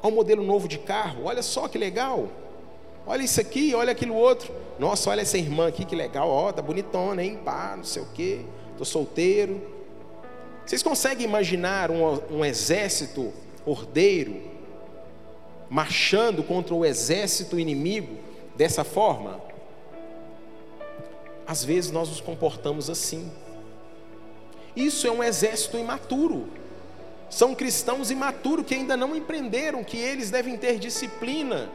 [0.01, 2.29] Olha o modelo novo de carro, olha só que legal.
[3.07, 4.51] Olha isso aqui, olha aquilo outro.
[4.79, 6.27] Nossa, olha essa irmã aqui, que legal.
[6.27, 7.39] Ó, tá bonitona, hein?
[7.43, 8.41] Pá, não sei o quê.
[8.77, 9.61] Tô solteiro.
[10.65, 13.31] Vocês conseguem imaginar um, um exército
[13.65, 14.41] ordeiro
[15.69, 18.17] marchando contra o exército inimigo
[18.55, 19.41] dessa forma?
[21.47, 23.31] Às vezes nós nos comportamos assim.
[24.75, 26.47] Isso é um exército imaturo.
[27.29, 31.69] São cristãos imaturos que ainda não empreenderam que eles devem ter disciplina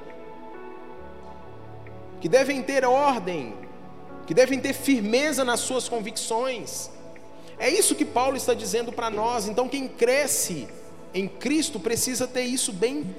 [2.20, 3.54] que devem ter ordem,
[4.26, 6.90] que devem ter firmeza nas suas convicções.
[7.58, 9.48] É isso que Paulo está dizendo para nós.
[9.48, 10.68] Então, quem cresce
[11.12, 13.14] em Cristo precisa ter isso bem.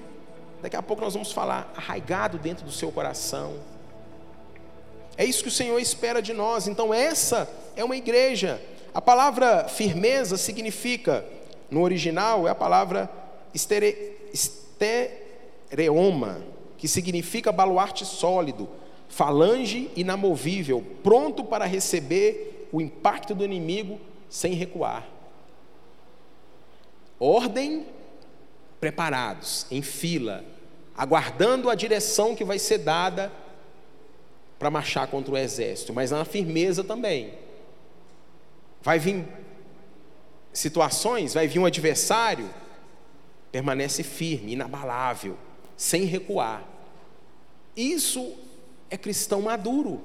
[0.62, 3.56] Daqui a pouco nós vamos falar arraigado dentro do seu coração.
[5.17, 6.67] É isso que o Senhor espera de nós.
[6.67, 8.62] Então, essa é uma igreja.
[8.93, 11.25] A palavra firmeza significa,
[11.69, 13.10] no original, é a palavra
[13.54, 16.41] estere, estereoma,
[16.77, 18.69] que significa baluarte sólido,
[19.08, 23.99] falange inamovível, pronto para receber o impacto do inimigo
[24.30, 25.11] sem recuar.
[27.24, 27.86] Ordem,
[28.80, 30.44] preparados, em fila,
[30.98, 33.32] aguardando a direção que vai ser dada
[34.58, 37.36] para marchar contra o exército, mas na firmeza também.
[38.82, 39.24] Vai vir
[40.52, 42.50] situações, vai vir um adversário,
[43.52, 45.38] permanece firme, inabalável,
[45.78, 46.64] sem recuar.
[47.76, 48.36] Isso
[48.90, 50.02] é cristão maduro.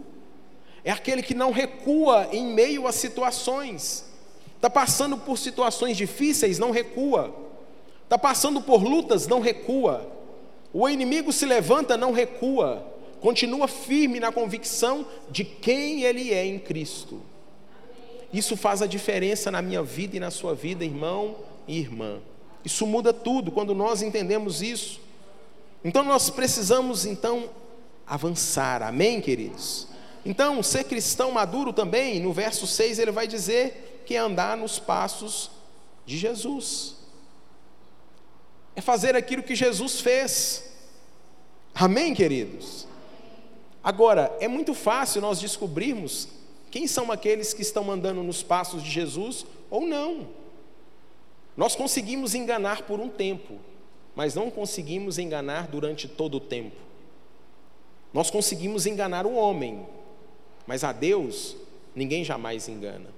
[0.84, 4.05] É aquele que não recua em meio a situações.
[4.66, 7.32] Está passando por situações difíceis, não recua.
[8.02, 10.10] Está passando por lutas, não recua.
[10.72, 12.84] O inimigo se levanta, não recua.
[13.20, 17.22] Continua firme na convicção de quem ele é em Cristo.
[18.32, 21.36] Isso faz a diferença na minha vida e na sua vida, irmão
[21.68, 22.18] e irmã.
[22.64, 25.00] Isso muda tudo quando nós entendemos isso.
[25.84, 27.50] Então nós precisamos então
[28.04, 28.82] avançar.
[28.82, 29.86] Amém, queridos.
[30.24, 34.78] Então, ser cristão maduro também, no verso 6 ele vai dizer que é andar nos
[34.78, 35.50] passos
[36.06, 36.96] de Jesus.
[38.74, 40.70] É fazer aquilo que Jesus fez.
[41.74, 42.86] Amém, queridos?
[43.82, 46.28] Agora, é muito fácil nós descobrirmos
[46.70, 50.28] quem são aqueles que estão andando nos passos de Jesus ou não.
[51.56, 53.58] Nós conseguimos enganar por um tempo,
[54.14, 56.76] mas não conseguimos enganar durante todo o tempo.
[58.12, 59.86] Nós conseguimos enganar o homem,
[60.66, 61.56] mas a Deus
[61.94, 63.15] ninguém jamais engana.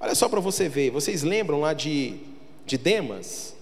[0.00, 2.20] Olha só para você ver, vocês lembram lá de,
[2.64, 3.54] de Demas?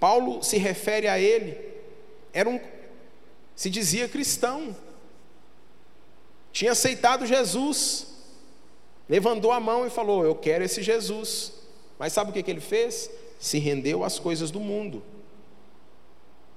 [0.00, 1.56] Paulo se refere a ele,
[2.32, 2.60] era um,
[3.54, 4.74] se dizia cristão,
[6.52, 8.08] tinha aceitado Jesus,
[9.08, 11.52] levantou a mão e falou: Eu quero esse Jesus.
[11.98, 13.08] Mas sabe o que, que ele fez?
[13.38, 15.02] Se rendeu às coisas do mundo.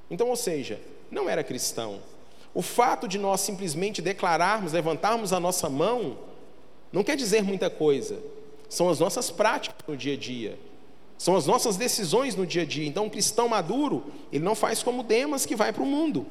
[0.09, 2.01] Então, ou seja, não era cristão.
[2.53, 6.17] O fato de nós simplesmente declararmos, levantarmos a nossa mão,
[6.95, 8.17] não quer dizer muita coisa.
[8.69, 10.57] São as nossas práticas no dia a dia.
[11.17, 12.87] São as nossas decisões no dia a dia.
[12.87, 16.25] Então, um cristão maduro, ele não faz como Demas que vai para o mundo.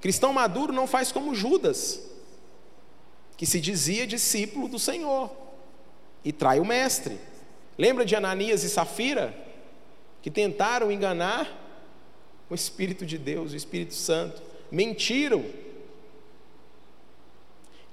[0.00, 2.10] Cristão maduro não faz como Judas,
[3.36, 5.30] que se dizia discípulo do Senhor
[6.24, 7.16] e trai o mestre.
[7.78, 9.32] Lembra de Ananias e Safira,
[10.20, 11.56] que tentaram enganar
[12.50, 15.44] o Espírito de Deus, o Espírito Santo, mentiram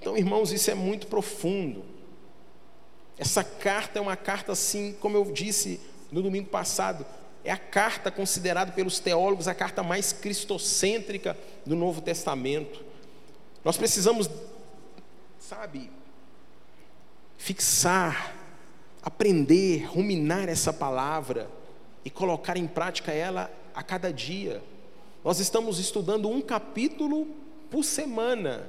[0.02, 1.84] então, irmãos, isso é muito profundo.
[3.22, 5.78] Essa carta é uma carta assim, como eu disse
[6.10, 7.06] no domingo passado,
[7.44, 12.84] é a carta considerada pelos teólogos a carta mais cristocêntrica do Novo Testamento.
[13.64, 14.28] Nós precisamos,
[15.38, 15.88] sabe,
[17.38, 18.34] fixar,
[19.00, 21.48] aprender, ruminar essa palavra
[22.04, 24.60] e colocar em prática ela a cada dia.
[25.22, 27.28] Nós estamos estudando um capítulo
[27.70, 28.68] por semana.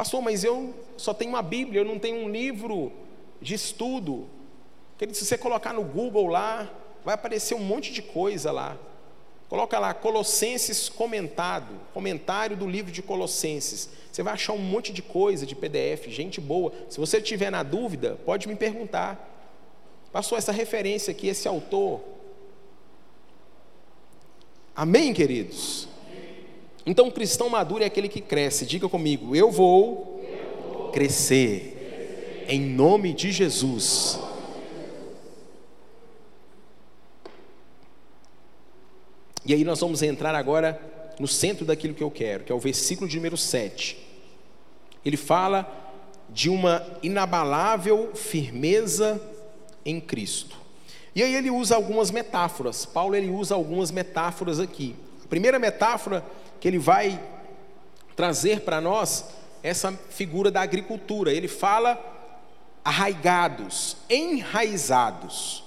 [0.00, 2.90] Pastor, mas eu só tenho uma Bíblia, eu não tenho um livro
[3.38, 4.26] de estudo.
[4.96, 6.72] Querido, se você colocar no Google lá,
[7.04, 8.78] vai aparecer um monte de coisa lá.
[9.46, 13.90] Coloca lá Colossenses comentado, comentário do livro de Colossenses.
[14.10, 16.72] Você vai achar um monte de coisa de PDF, gente boa.
[16.88, 19.28] Se você tiver na dúvida, pode me perguntar.
[20.10, 22.00] Passou essa referência aqui, esse autor.
[24.74, 25.89] Amém, queridos?
[26.86, 28.64] Então, o cristão maduro é aquele que cresce.
[28.64, 34.18] Diga comigo, eu vou, eu vou crescer, crescer em nome de Jesus.
[39.44, 40.80] E aí nós vamos entrar agora
[41.18, 43.96] no centro daquilo que eu quero, que é o versículo de número 7.
[45.04, 45.68] Ele fala
[46.28, 49.20] de uma inabalável firmeza
[49.84, 50.56] em Cristo.
[51.14, 52.86] E aí ele usa algumas metáforas.
[52.86, 54.94] Paulo ele usa algumas metáforas aqui.
[55.24, 56.24] A primeira metáfora
[56.60, 57.18] que ele vai
[58.14, 59.24] trazer para nós
[59.62, 61.32] essa figura da agricultura.
[61.32, 61.98] Ele fala
[62.84, 65.64] arraigados, enraizados.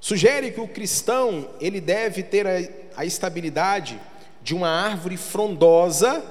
[0.00, 4.00] Sugere que o cristão ele deve ter a, a estabilidade
[4.42, 6.24] de uma árvore frondosa,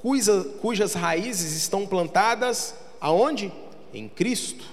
[0.00, 3.52] cuja, cujas raízes estão plantadas aonde?
[3.92, 4.64] Em Cristo.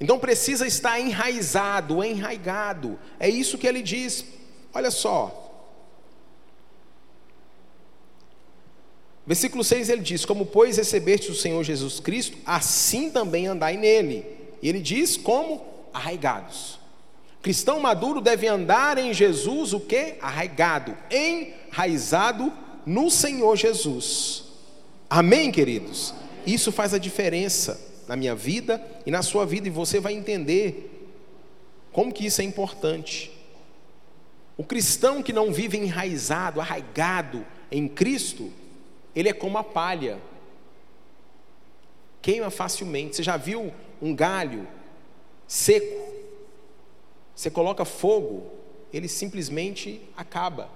[0.00, 2.98] Então precisa estar enraizado, enraigado.
[3.20, 4.24] É isso que ele diz.
[4.72, 5.49] Olha só,
[9.26, 14.24] Versículo 6 ele diz: Como, pois, recebeste o Senhor Jesus Cristo, assim também andai nele.
[14.62, 16.78] E ele diz: Como arraigados.
[17.42, 20.14] Cristão maduro deve andar em Jesus, o que?
[20.20, 22.52] Arraigado, enraizado
[22.84, 24.44] no Senhor Jesus.
[25.08, 26.14] Amém, queridos?
[26.46, 31.08] Isso faz a diferença na minha vida e na sua vida, e você vai entender
[31.92, 33.30] como que isso é importante.
[34.56, 38.52] O cristão que não vive enraizado, arraigado em Cristo,
[39.14, 40.18] ele é como a palha,
[42.22, 43.16] queima facilmente.
[43.16, 44.66] Você já viu um galho
[45.46, 46.10] seco?
[47.34, 48.50] Você coloca fogo,
[48.92, 50.68] ele simplesmente acaba.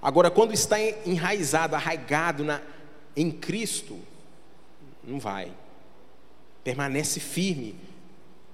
[0.00, 0.76] Agora, quando está
[1.06, 2.60] enraizado, arraigado na,
[3.16, 3.98] em Cristo,
[5.02, 5.52] não vai,
[6.62, 7.74] permanece firme.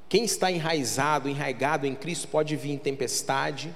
[0.09, 3.75] Quem está enraizado, enraigado em Cristo, pode vir tempestade,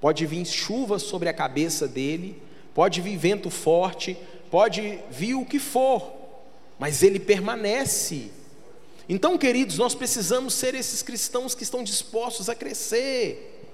[0.00, 2.40] pode vir chuva sobre a cabeça dele,
[2.74, 4.16] pode vir vento forte,
[4.50, 6.12] pode vir o que for,
[6.78, 8.30] mas ele permanece.
[9.08, 13.68] Então, queridos, nós precisamos ser esses cristãos que estão dispostos a crescer,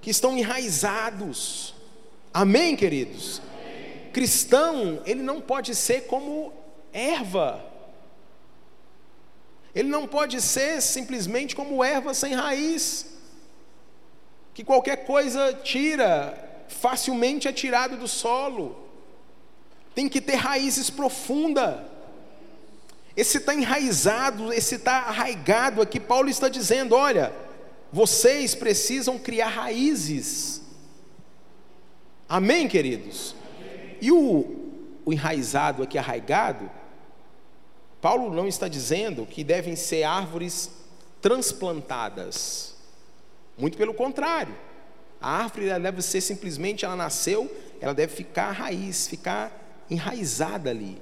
[0.00, 1.74] que estão enraizados.
[2.32, 3.40] Amém, queridos?
[3.40, 4.10] Amém.
[4.12, 6.52] Cristão, ele não pode ser como
[6.92, 7.64] erva.
[9.74, 13.06] Ele não pode ser simplesmente como erva sem raiz,
[14.54, 18.76] que qualquer coisa tira, facilmente é tirado do solo.
[19.94, 21.80] Tem que ter raízes profundas.
[23.16, 25.98] Esse está enraizado, esse está arraigado aqui.
[25.98, 27.32] Paulo está dizendo: olha,
[27.92, 30.62] vocês precisam criar raízes.
[32.28, 33.34] Amém, queridos?
[34.00, 34.70] E o,
[35.04, 36.70] o enraizado aqui, arraigado,
[38.00, 40.70] Paulo não está dizendo que devem ser árvores
[41.20, 42.76] transplantadas.
[43.56, 44.54] Muito pelo contrário.
[45.20, 47.50] A árvore ela deve ser simplesmente, ela nasceu,
[47.80, 51.00] ela deve ficar raiz, ficar enraizada ali.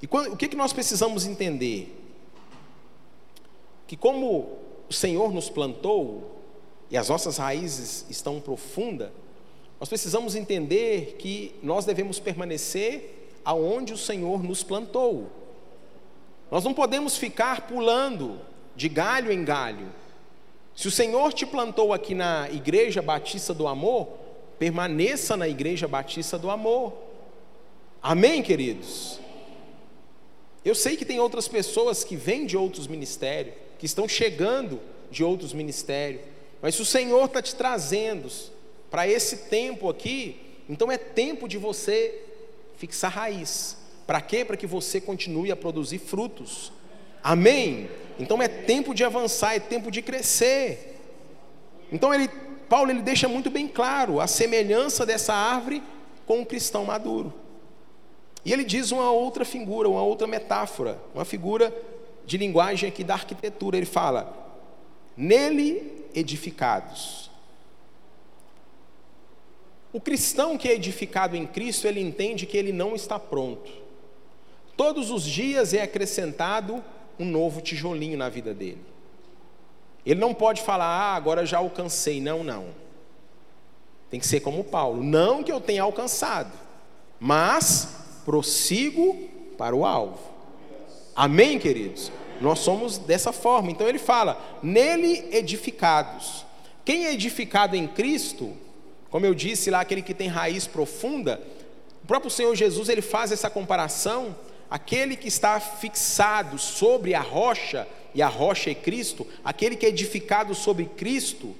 [0.00, 1.94] E quando, o que, que nós precisamos entender?
[3.86, 6.38] Que como o Senhor nos plantou,
[6.90, 9.10] e as nossas raízes estão profundas,
[9.78, 15.30] nós precisamos entender que nós devemos permanecer aonde o Senhor nos plantou.
[16.50, 18.40] Nós não podemos ficar pulando
[18.74, 19.92] de galho em galho.
[20.78, 24.06] Se o Senhor te plantou aqui na Igreja Batista do Amor,
[24.60, 26.92] permaneça na Igreja Batista do Amor.
[28.00, 29.18] Amém, queridos?
[30.64, 35.24] Eu sei que tem outras pessoas que vêm de outros ministérios, que estão chegando de
[35.24, 36.22] outros ministérios,
[36.62, 38.30] mas se o Senhor está te trazendo
[38.88, 40.36] para esse tempo aqui,
[40.68, 42.22] então é tempo de você
[42.76, 43.76] fixar raiz.
[44.06, 44.44] Para quê?
[44.44, 46.70] Para que você continue a produzir frutos.
[47.20, 47.90] Amém?
[48.18, 50.96] Então é tempo de avançar, é tempo de crescer.
[51.92, 52.28] Então ele,
[52.68, 55.82] Paulo ele deixa muito bem claro a semelhança dessa árvore
[56.26, 57.32] com um cristão maduro.
[58.44, 61.74] E ele diz uma outra figura, uma outra metáfora, uma figura
[62.26, 63.76] de linguagem aqui da arquitetura.
[63.76, 64.34] Ele fala:
[65.16, 67.30] nele edificados.
[69.92, 73.70] O cristão que é edificado em Cristo, ele entende que ele não está pronto.
[74.76, 76.84] Todos os dias é acrescentado
[77.18, 78.82] um novo tijolinho na vida dele.
[80.04, 82.20] Ele não pode falar, ah, agora já alcancei.
[82.20, 82.66] Não, não.
[84.10, 85.02] Tem que ser como Paulo.
[85.02, 86.52] Não que eu tenha alcançado,
[87.20, 90.18] mas prossigo para o alvo.
[91.14, 92.10] Amém, queridos?
[92.40, 93.70] Nós somos dessa forma.
[93.70, 96.46] Então ele fala, nele edificados.
[96.84, 98.56] Quem é edificado em Cristo,
[99.10, 101.40] como eu disse lá, aquele que tem raiz profunda,
[102.02, 104.34] o próprio Senhor Jesus ele faz essa comparação
[104.70, 109.88] aquele que está fixado sobre a rocha, e a rocha é Cristo, aquele que é
[109.88, 111.54] edificado sobre Cristo,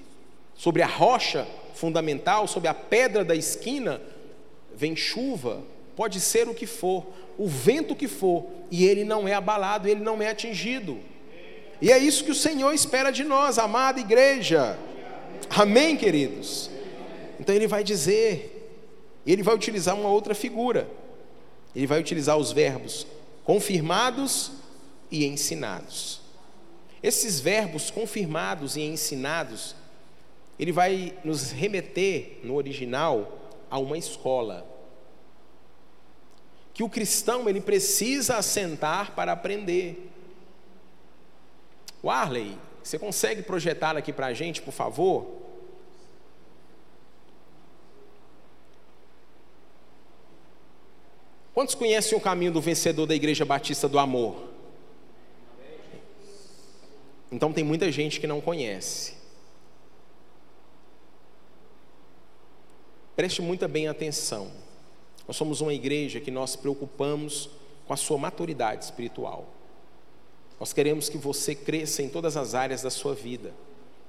[0.56, 4.00] sobre a rocha fundamental, sobre a pedra da esquina,
[4.74, 5.62] vem chuva,
[5.96, 7.06] pode ser o que for,
[7.38, 10.98] o vento que for, e ele não é abalado, ele não é atingido.
[11.80, 14.76] E é isso que o Senhor espera de nós, amada igreja.
[15.50, 16.68] Amém, queridos?
[17.38, 18.74] Então ele vai dizer,
[19.24, 20.88] ele vai utilizar uma outra figura
[21.74, 23.06] ele vai utilizar os verbos
[23.44, 24.52] confirmados
[25.10, 26.20] e ensinados.
[27.02, 29.74] Esses verbos confirmados e ensinados,
[30.58, 33.38] ele vai nos remeter no original
[33.70, 34.66] a uma escola.
[36.74, 40.10] Que o cristão ele precisa assentar para aprender.
[42.02, 45.47] Warley, você consegue projetar aqui para a gente, por favor?
[51.58, 54.44] Quantos conhecem o caminho do vencedor da Igreja Batista do Amor?
[57.32, 59.14] Então tem muita gente que não conhece.
[63.16, 64.52] Preste muita bem atenção.
[65.26, 67.50] Nós somos uma igreja que nós preocupamos
[67.88, 69.44] com a sua maturidade espiritual.
[70.60, 73.52] Nós queremos que você cresça em todas as áreas da sua vida.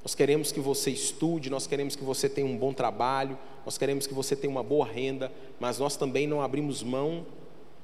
[0.03, 4.05] Nós queremos que você estude, nós queremos que você tenha um bom trabalho, nós queremos
[4.05, 7.25] que você tenha uma boa renda, mas nós também não abrimos mão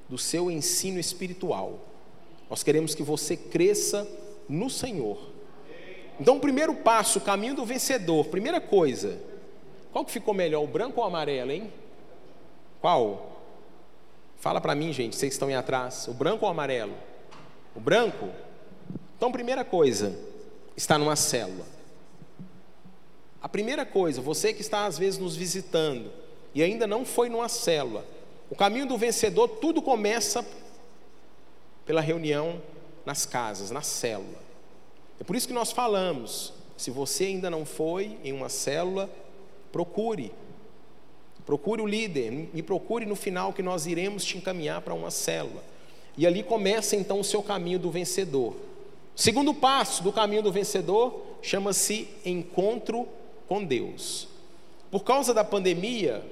[0.10, 1.80] do seu ensino espiritual.
[2.50, 4.08] Nós queremos que você cresça
[4.48, 5.18] no Senhor.
[6.20, 9.20] Então, o primeiro passo, o caminho do vencedor, primeira coisa,
[9.92, 11.72] qual que ficou melhor, o branco ou o amarelo, hein?
[12.80, 13.42] Qual?
[14.38, 16.94] Fala para mim, gente, vocês estão aí atrás, o branco ou o amarelo?
[17.76, 18.30] O branco?
[19.18, 20.18] Então, primeira coisa,
[20.78, 21.66] está numa célula.
[23.42, 26.12] A primeira coisa, você que está às vezes nos visitando
[26.54, 28.06] e ainda não foi numa célula,
[28.50, 30.46] o caminho do vencedor, tudo começa
[31.86, 32.62] pela reunião
[33.06, 34.40] nas casas, na célula.
[35.20, 39.10] É por isso que nós falamos: se você ainda não foi em uma célula,
[39.72, 40.32] procure.
[41.46, 45.64] Procure o líder, me procure no final que nós iremos te encaminhar para uma célula.
[46.18, 48.56] E ali começa então o seu caminho do vencedor.
[49.16, 53.08] Segundo passo do caminho do vencedor chama-se encontro
[53.48, 54.28] com Deus.
[54.90, 56.26] Por causa da pandemia,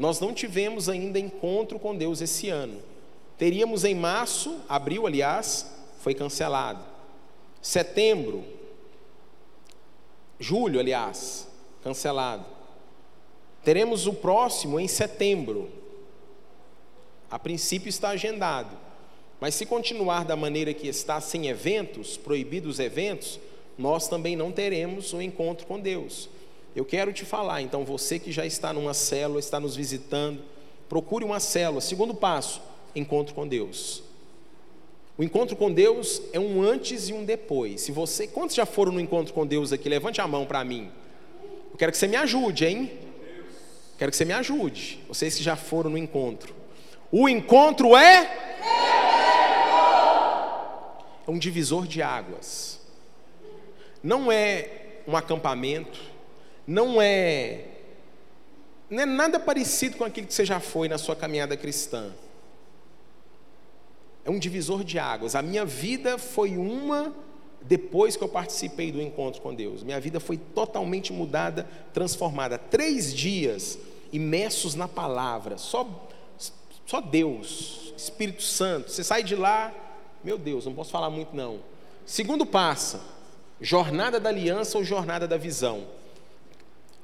[0.00, 2.80] nós não tivemos ainda encontro com Deus esse ano.
[3.36, 6.82] Teríamos em março, abril, aliás, foi cancelado.
[7.60, 8.42] Setembro,
[10.38, 11.46] julho, aliás,
[11.84, 12.46] cancelado.
[13.62, 15.70] Teremos o próximo em setembro.
[17.30, 18.74] A princípio está agendado.
[19.38, 23.38] Mas se continuar da maneira que está, sem eventos, proibidos eventos,
[23.76, 26.30] nós também não teremos um encontro com Deus.
[26.80, 30.40] Eu quero te falar, então, você que já está numa célula, está nos visitando,
[30.88, 31.78] procure uma célula.
[31.78, 32.62] Segundo passo,
[32.96, 34.02] encontro com Deus.
[35.18, 37.82] O encontro com Deus é um antes e um depois.
[37.82, 39.90] Se você, quantos já foram no encontro com Deus aqui?
[39.90, 40.90] Levante a mão para mim.
[41.70, 42.90] Eu quero que você me ajude, hein?
[43.98, 45.00] Quero que você me ajude.
[45.06, 46.54] Vocês que já foram no encontro.
[47.12, 48.38] O encontro é
[51.26, 52.80] é um divisor de águas.
[54.02, 56.09] Não é um acampamento,
[56.70, 57.64] não é
[58.88, 62.12] não é nada parecido com aquilo que você já foi na sua caminhada cristã.
[64.24, 65.34] É um divisor de águas.
[65.34, 67.12] A minha vida foi uma
[67.62, 69.82] depois que eu participei do encontro com Deus.
[69.82, 72.56] Minha vida foi totalmente mudada, transformada.
[72.56, 73.76] Três dias
[74.12, 75.88] imersos na palavra, só,
[76.86, 78.92] só Deus, Espírito Santo.
[78.92, 79.72] Você sai de lá,
[80.22, 81.60] meu Deus, não posso falar muito não.
[82.06, 83.00] Segundo passa,
[83.60, 85.98] jornada da aliança ou jornada da visão.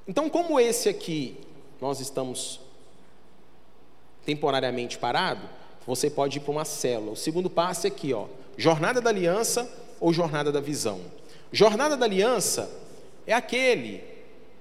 [0.08, 1.36] Então, como esse aqui
[1.80, 2.60] nós estamos
[4.24, 5.48] temporariamente parado,
[5.86, 7.12] você pode ir para uma célula.
[7.12, 8.26] O segundo passo é aqui, ó,
[8.56, 11.00] jornada da aliança ou jornada da visão.
[11.52, 12.70] Jornada da aliança
[13.26, 14.02] é aquele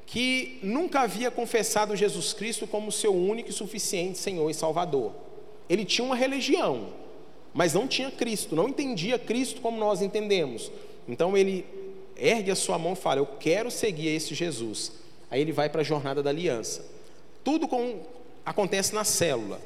[0.06, 5.12] que nunca havia confessado Jesus Cristo como seu único e suficiente Senhor e Salvador.
[5.68, 6.90] Ele tinha uma religião,
[7.54, 10.72] mas não tinha Cristo, não entendia Cristo como nós entendemos.
[11.08, 11.66] Então ele
[12.16, 14.92] ergue a sua mão e fala: Eu quero seguir esse Jesus.
[15.36, 16.86] Aí ele vai para a jornada da aliança.
[17.44, 18.00] Tudo com,
[18.46, 19.60] acontece na célula.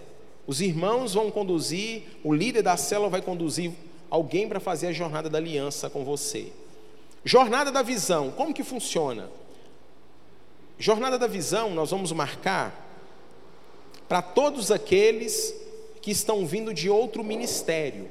[0.47, 3.71] Os irmãos vão conduzir, o líder da célula vai conduzir
[4.09, 6.51] alguém para fazer a jornada da aliança com você.
[7.23, 9.29] Jornada da visão, como que funciona?
[10.79, 12.73] Jornada da visão, nós vamos marcar
[14.07, 15.53] para todos aqueles
[16.01, 18.09] que estão vindo de outro ministério.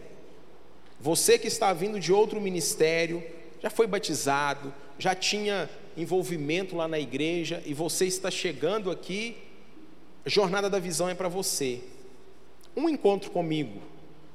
[1.00, 3.20] Você que está vindo de outro ministério,
[3.60, 5.68] já foi batizado, já tinha
[6.00, 9.36] envolvimento lá na igreja e você está chegando aqui,
[10.24, 11.80] a jornada da visão é para você.
[12.76, 13.80] Um encontro comigo.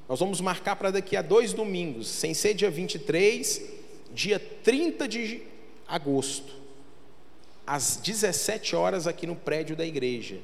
[0.07, 3.61] Nós vamos marcar para daqui a dois domingos, sem ser dia 23,
[4.13, 5.41] dia 30 de
[5.87, 6.63] agosto
[7.65, 10.39] às 17 horas aqui no prédio da igreja.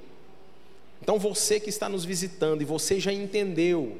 [1.01, 3.97] Então você que está nos visitando e você já entendeu,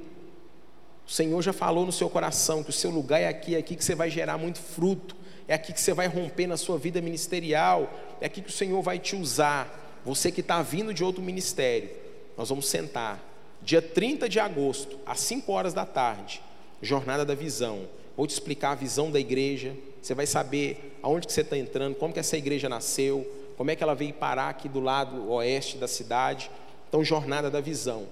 [1.08, 3.76] o Senhor já falou no seu coração que o seu lugar é aqui, é aqui
[3.76, 5.16] que você vai gerar muito fruto,
[5.50, 7.92] é aqui que você vai romper na sua vida ministerial,
[8.22, 10.00] é aqui que o Senhor vai te usar.
[10.06, 11.90] Você que está vindo de outro ministério,
[12.38, 13.20] nós vamos sentar,
[13.60, 16.40] dia 30 de agosto, às 5 horas da tarde,
[16.84, 17.90] Jornada da Visão.
[18.16, 21.96] Vou te explicar a visão da igreja, você vai saber aonde que você está entrando,
[21.96, 23.28] como que essa igreja nasceu,
[23.58, 26.52] como é que ela veio parar aqui do lado oeste da cidade.
[26.88, 28.08] Então, jornada da visão.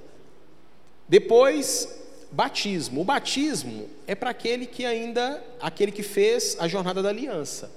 [1.08, 3.02] Depois, batismo.
[3.02, 7.72] O batismo é para aquele que ainda, aquele que fez a jornada da aliança.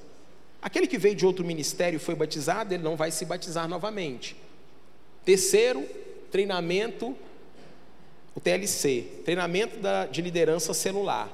[0.63, 4.37] Aquele que veio de outro ministério e foi batizado, ele não vai se batizar novamente.
[5.25, 5.87] Terceiro,
[6.31, 7.17] treinamento,
[8.35, 11.31] o TLC, treinamento da, de liderança celular.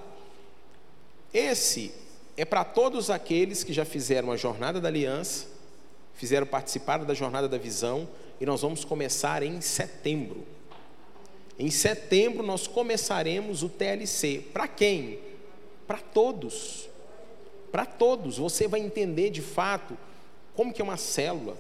[1.35, 1.93] Esse
[2.37, 5.47] é para todos aqueles que já fizeram a jornada da aliança,
[6.14, 8.09] fizeram participar da jornada da visão,
[8.41, 10.47] e nós vamos começar em setembro.
[11.59, 14.45] Em setembro nós começaremos o TLC.
[14.53, 15.19] Para quem?
[15.87, 16.89] Para todos.
[17.73, 18.39] Para todos.
[18.39, 19.97] Você vai entender de fato
[20.55, 21.57] como que é uma célula,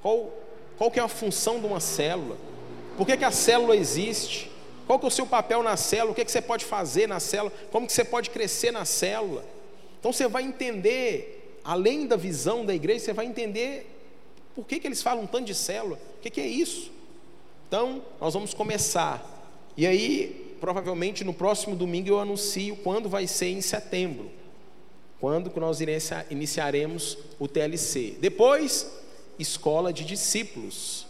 [0.00, 0.32] qual,
[0.76, 2.36] qual que é a função de uma célula,
[2.96, 4.50] por que, que a célula existe,
[4.86, 7.20] qual que é o seu papel na célula, o que, que você pode fazer na
[7.20, 9.44] célula, como que você pode crescer na célula.
[10.00, 13.86] Então você vai entender, além da visão da igreja, você vai entender
[14.54, 16.90] por que, que eles falam tanto de célula, o que, que é isso.
[17.68, 19.37] Então, nós vamos começar.
[19.78, 24.28] E aí, provavelmente no próximo domingo eu anuncio quando vai ser em setembro.
[25.20, 25.78] Quando nós
[26.30, 28.16] iniciaremos o TLC.
[28.20, 28.90] Depois,
[29.38, 31.06] escola de discípulos.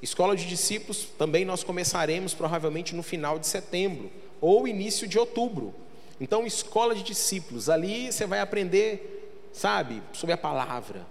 [0.00, 5.74] Escola de discípulos também nós começaremos provavelmente no final de setembro ou início de outubro.
[6.20, 11.04] Então, escola de discípulos, ali você vai aprender, sabe, sobre a palavra,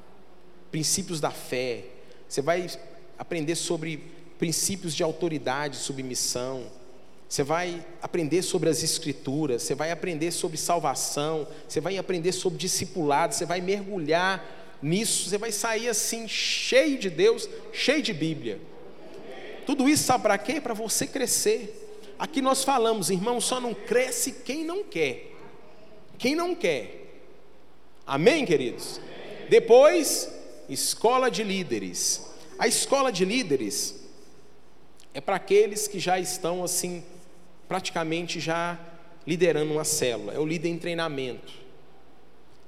[0.71, 1.83] princípios da fé.
[2.29, 2.65] Você vai
[3.19, 6.65] aprender sobre princípios de autoridade, submissão.
[7.27, 12.57] Você vai aprender sobre as escrituras, você vai aprender sobre salvação, você vai aprender sobre
[12.57, 18.61] discipulado, você vai mergulhar nisso, você vai sair assim cheio de Deus, cheio de Bíblia.
[19.65, 20.61] Tudo isso sabe para quê?
[20.61, 21.83] Para você crescer.
[22.17, 25.33] Aqui nós falamos, irmão, só não cresce quem não quer.
[26.17, 27.05] Quem não quer.
[28.05, 29.01] Amém, queridos?
[29.49, 30.31] Depois,
[30.69, 32.25] escola de líderes.
[32.57, 34.06] A escola de líderes
[35.13, 37.03] é para aqueles que já estão assim,
[37.67, 38.79] praticamente já
[39.25, 40.33] liderando uma célula.
[40.33, 41.53] É o líder em treinamento.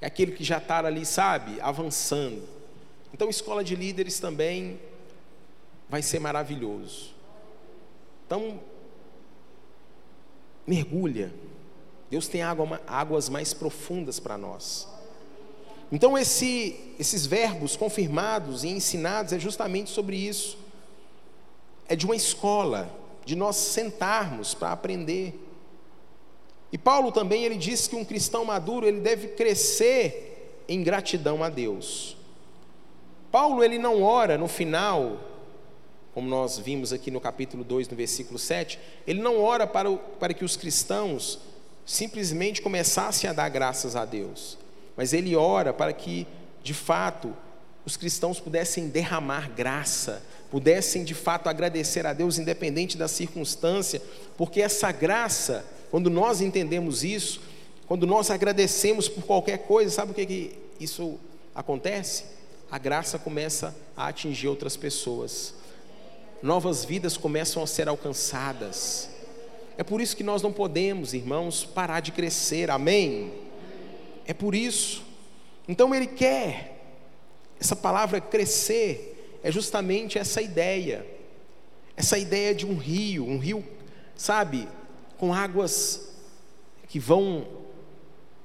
[0.02, 2.44] É aquele que já está ali, sabe, avançando.
[3.14, 4.80] Então, escola de líderes também
[5.90, 7.14] vai ser maravilhoso.
[8.26, 8.60] Então,
[10.66, 11.34] mergulha.
[12.10, 14.88] Deus tem água, águas mais profundas para nós.
[15.92, 20.58] Então, esse, esses verbos confirmados e ensinados é justamente sobre isso.
[21.90, 22.90] É de uma escola,
[23.26, 25.38] de nós sentarmos para aprender.
[26.72, 31.50] E Paulo também ele diz que um cristão maduro ele deve crescer em gratidão a
[31.50, 32.16] Deus.
[33.30, 35.30] Paulo ele não ora no final
[36.14, 39.98] como nós vimos aqui no capítulo 2, no versículo 7, ele não ora para, o,
[39.98, 41.40] para que os cristãos
[41.86, 44.58] simplesmente começassem a dar graças a Deus,
[44.96, 46.28] mas ele ora para que,
[46.62, 47.34] de fato,
[47.86, 54.02] os cristãos pudessem derramar graça, pudessem de fato agradecer a Deus, independente da circunstância,
[54.38, 57.42] porque essa graça, quando nós entendemos isso,
[57.88, 61.20] quando nós agradecemos por qualquer coisa, sabe o que, que isso
[61.54, 62.24] acontece?
[62.70, 65.60] A graça começa a atingir outras pessoas
[66.42, 69.10] novas vidas começam a ser alcançadas.
[69.78, 73.32] É por isso que nós não podemos, irmãos, parar de crescer, amém?
[74.26, 75.04] É por isso.
[75.68, 76.78] Então Ele quer,
[77.60, 79.09] essa palavra crescer,
[79.44, 81.06] é justamente essa ideia,
[81.96, 83.64] essa ideia de um rio, um rio,
[84.16, 84.68] sabe,
[85.18, 86.10] com águas
[86.88, 87.48] que vão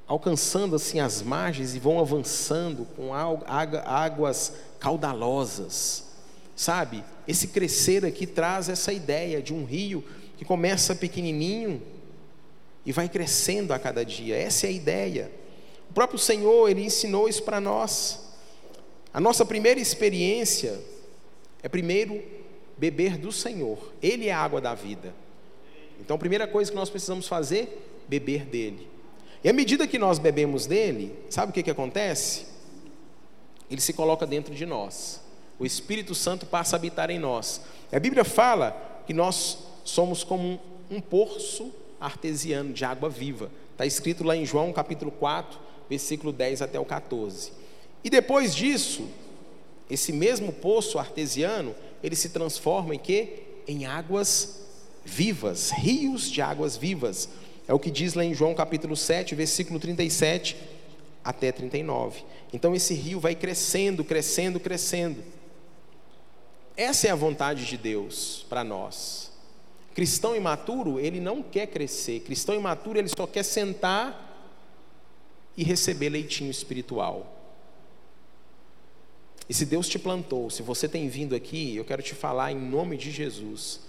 [0.07, 6.05] alcançando assim as margens e vão avançando com águas caudalosas,
[6.55, 7.03] sabe?
[7.27, 10.05] esse crescer aqui traz essa ideia de um rio
[10.37, 11.83] que começa pequenininho
[12.85, 14.37] e vai crescendo a cada dia.
[14.37, 15.31] Essa é a ideia.
[15.91, 18.24] O próprio Senhor, ele ensinou isso para nós.
[19.15, 20.79] A nossa primeira experiência
[21.63, 22.23] é primeiro
[22.77, 23.79] beber do Senhor.
[24.03, 25.15] Ele é a água da vida.
[25.99, 28.87] Então, a primeira coisa que nós precisamos fazer, beber dele.
[29.43, 32.47] E à medida que nós bebemos dele, sabe o que, que acontece?
[33.71, 35.25] Ele se coloca dentro de nós
[35.59, 37.61] o Espírito Santo passa a habitar em nós.
[37.93, 40.59] A Bíblia fala que nós somos como um,
[40.97, 43.51] um poço artesiano de água viva.
[43.73, 45.59] Está escrito lá em João capítulo 4,
[45.89, 47.53] versículo 10 até o 14.
[48.05, 49.09] E depois disso,
[49.91, 53.45] esse mesmo poço artesiano, ele se transforma em quê?
[53.67, 54.61] Em águas
[55.05, 57.29] vivas, rios de águas vivas.
[57.67, 60.57] É o que diz lá em João capítulo 7, versículo 37
[61.25, 62.23] até 39.
[62.53, 65.25] Então esse rio vai crescendo, crescendo, crescendo.
[66.77, 69.33] Essa é a vontade de Deus para nós.
[69.95, 72.21] Cristão imaturo, ele não quer crescer.
[72.21, 74.21] Cristão imaturo, ele só quer sentar
[75.57, 77.34] e receber leitinho espiritual.
[79.49, 82.59] E se Deus te plantou, se você tem vindo aqui, eu quero te falar em
[82.59, 83.81] nome de Jesus.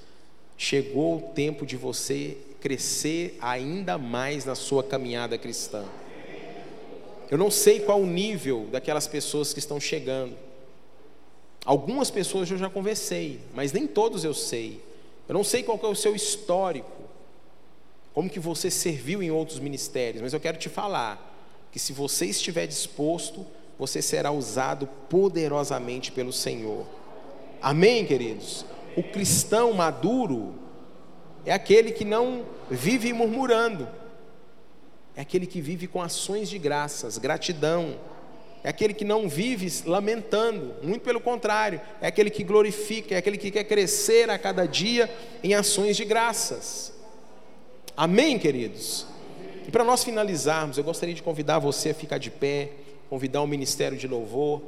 [0.58, 5.86] Chegou o tempo de você crescer ainda mais na sua caminhada cristã.
[7.30, 10.36] Eu não sei qual o nível daquelas pessoas que estão chegando.
[11.66, 14.82] Algumas pessoas eu já conversei, mas nem todos eu sei.
[15.28, 17.03] Eu não sei qual é o seu histórico,
[18.14, 21.34] como que você serviu em outros ministérios, mas eu quero te falar
[21.72, 23.45] que se você estiver disposto,
[23.78, 26.86] você será usado poderosamente pelo Senhor.
[27.61, 28.65] Amém, queridos?
[28.95, 30.55] O cristão maduro,
[31.45, 33.88] é aquele que não vive murmurando,
[35.15, 37.95] é aquele que vive com ações de graças, gratidão,
[38.63, 43.38] é aquele que não vive lamentando, muito pelo contrário, é aquele que glorifica, é aquele
[43.38, 45.07] que quer crescer a cada dia
[45.43, 46.91] em ações de graças.
[47.95, 49.05] Amém, queridos?
[49.67, 52.71] E para nós finalizarmos, eu gostaria de convidar você a ficar de pé,
[53.10, 54.62] convidar o ministério de louvor.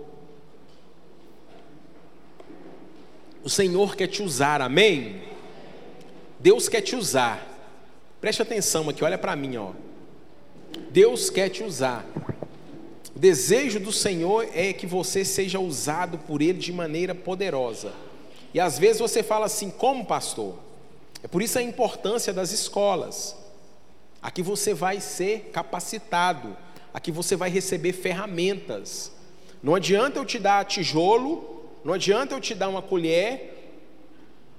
[3.44, 5.22] O Senhor quer te usar, amém?
[6.40, 7.46] Deus quer te usar.
[8.20, 9.72] Preste atenção aqui, olha para mim, ó.
[10.92, 12.06] Deus quer te usar.
[13.16, 17.92] O desejo do Senhor é que você seja usado por Ele de maneira poderosa.
[18.54, 20.56] E às vezes você fala assim, como pastor?
[21.24, 23.36] É por isso a importância das escolas.
[24.22, 26.56] Aqui você vai ser capacitado,
[26.98, 29.12] aqui você vai receber ferramentas.
[29.62, 33.86] Não adianta eu te dar tijolo, não adianta eu te dar uma colher,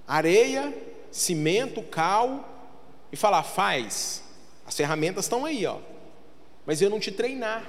[0.07, 0.73] areia,
[1.11, 2.71] cimento, cal
[3.11, 4.23] e falar, faz.
[4.65, 5.79] As ferramentas estão aí, ó.
[6.65, 7.67] Mas eu não te treinar.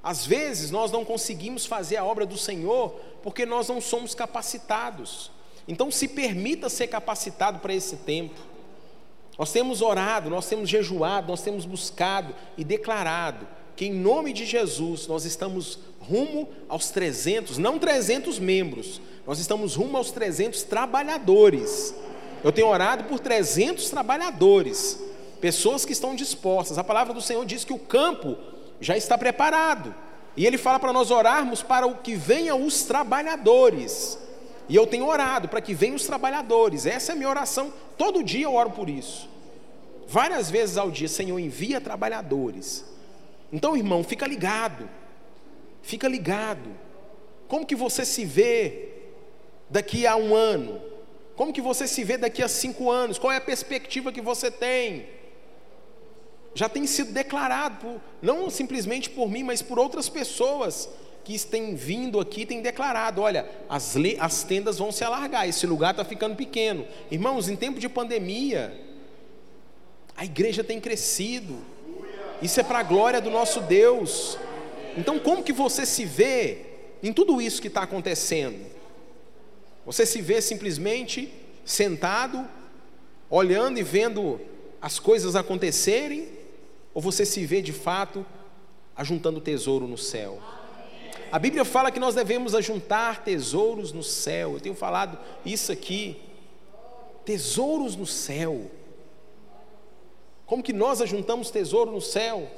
[0.00, 2.90] Às vezes nós não conseguimos fazer a obra do Senhor
[3.20, 5.32] porque nós não somos capacitados.
[5.66, 8.40] Então se permita ser capacitado para esse tempo.
[9.36, 14.46] Nós temos orado, nós temos jejuado, nós temos buscado e declarado que em nome de
[14.46, 21.94] Jesus nós estamos rumo aos 300, não 300 membros, nós estamos rumo aos 300 trabalhadores.
[22.42, 24.98] Eu tenho orado por 300 trabalhadores,
[25.40, 26.78] pessoas que estão dispostas.
[26.78, 28.36] A palavra do Senhor diz que o campo
[28.80, 29.94] já está preparado.
[30.36, 34.18] E ele fala para nós orarmos para o que venha os trabalhadores.
[34.68, 36.86] E eu tenho orado para que venham os trabalhadores.
[36.86, 37.72] Essa é a minha oração.
[37.96, 39.28] Todo dia eu oro por isso.
[40.06, 42.84] Várias vezes ao dia, Senhor, envia trabalhadores.
[43.52, 44.88] Então, irmão, fica ligado.
[45.82, 46.70] Fica ligado.
[47.48, 48.88] Como que você se vê
[49.70, 50.80] daqui a um ano?
[51.36, 53.18] Como que você se vê daqui a cinco anos?
[53.18, 55.06] Qual é a perspectiva que você tem?
[56.54, 60.88] Já tem sido declarado, por, não simplesmente por mim, mas por outras pessoas
[61.22, 65.90] que têm vindo aqui têm declarado: olha, as, as tendas vão se alargar, esse lugar
[65.90, 66.86] está ficando pequeno.
[67.10, 68.74] Irmãos, em tempo de pandemia,
[70.16, 71.58] a igreja tem crescido,
[72.42, 74.38] isso é para a glória do nosso Deus.
[74.96, 76.58] Então, como que você se vê
[77.02, 78.64] em tudo isso que está acontecendo?
[79.84, 81.32] Você se vê simplesmente
[81.64, 82.46] sentado,
[83.30, 84.40] olhando e vendo
[84.80, 86.28] as coisas acontecerem?
[86.92, 88.24] Ou você se vê de fato
[88.96, 90.40] ajuntando tesouro no céu?
[91.30, 94.54] A Bíblia fala que nós devemos ajuntar tesouros no céu.
[94.54, 96.16] Eu tenho falado isso aqui.
[97.24, 98.70] Tesouros no céu.
[100.46, 102.48] Como que nós ajuntamos tesouro no céu?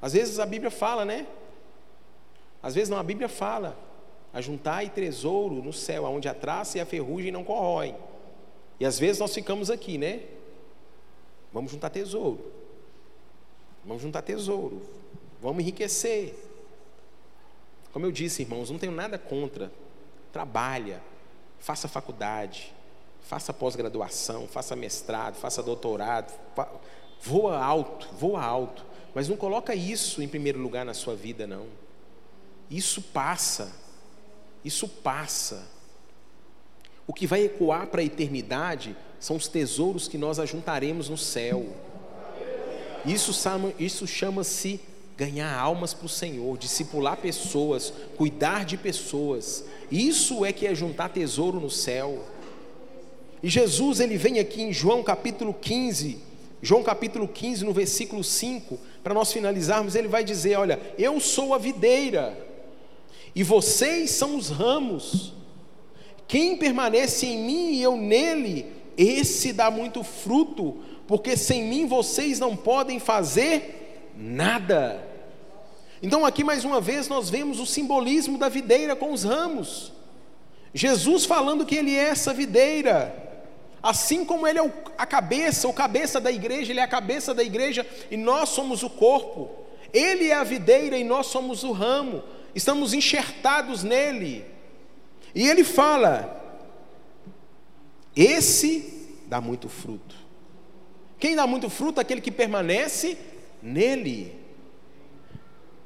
[0.00, 1.26] Às vezes a Bíblia fala, né?
[2.62, 3.76] Às vezes não, a Bíblia fala:
[4.32, 7.94] ajuntai tesouro no céu, onde a traça e a ferrugem não corroem.
[8.80, 10.22] E às vezes nós ficamos aqui, né?
[11.52, 12.50] Vamos juntar tesouro.
[13.84, 14.82] Vamos juntar tesouro.
[15.40, 16.34] Vamos enriquecer.
[17.92, 19.70] Como eu disse, irmãos, não tenho nada contra.
[20.32, 21.02] Trabalha,
[21.58, 22.72] faça faculdade,
[23.22, 26.32] faça pós-graduação, faça mestrado, faça doutorado,
[27.20, 31.66] voa alto, voa alto, mas não coloca isso em primeiro lugar na sua vida, não.
[32.70, 33.72] Isso passa,
[34.64, 35.66] isso passa.
[37.06, 41.66] O que vai ecoar para a eternidade são os tesouros que nós ajuntaremos no céu.
[43.04, 43.32] Isso,
[43.78, 44.80] isso chama-se
[45.16, 49.64] ganhar almas para o Senhor, discipular pessoas, cuidar de pessoas.
[49.90, 52.24] Isso é que é juntar tesouro no céu.
[53.42, 56.18] E Jesus, ele vem aqui em João capítulo 15,
[56.62, 61.52] João capítulo 15, no versículo 5, para nós finalizarmos, ele vai dizer: Olha, eu sou
[61.52, 62.38] a videira,
[63.34, 65.32] e vocês são os ramos.
[66.28, 68.66] Quem permanece em mim e eu nele,
[68.96, 70.76] esse dá muito fruto,
[71.06, 75.02] porque sem mim vocês não podem fazer nada.
[76.00, 79.92] Então, aqui mais uma vez, nós vemos o simbolismo da videira com os ramos.
[80.72, 83.31] Jesus falando que Ele é essa videira,
[83.82, 87.42] assim como Ele é a cabeça, o cabeça da igreja, Ele é a cabeça da
[87.42, 89.50] igreja e nós somos o corpo.
[89.92, 92.22] Ele é a videira e nós somos o ramo,
[92.54, 94.44] estamos enxertados nele.
[95.34, 96.40] E Ele fala:
[98.14, 100.14] esse dá muito fruto.
[101.18, 102.00] Quem dá muito fruto?
[102.00, 103.18] Aquele que permanece
[103.62, 104.40] nele.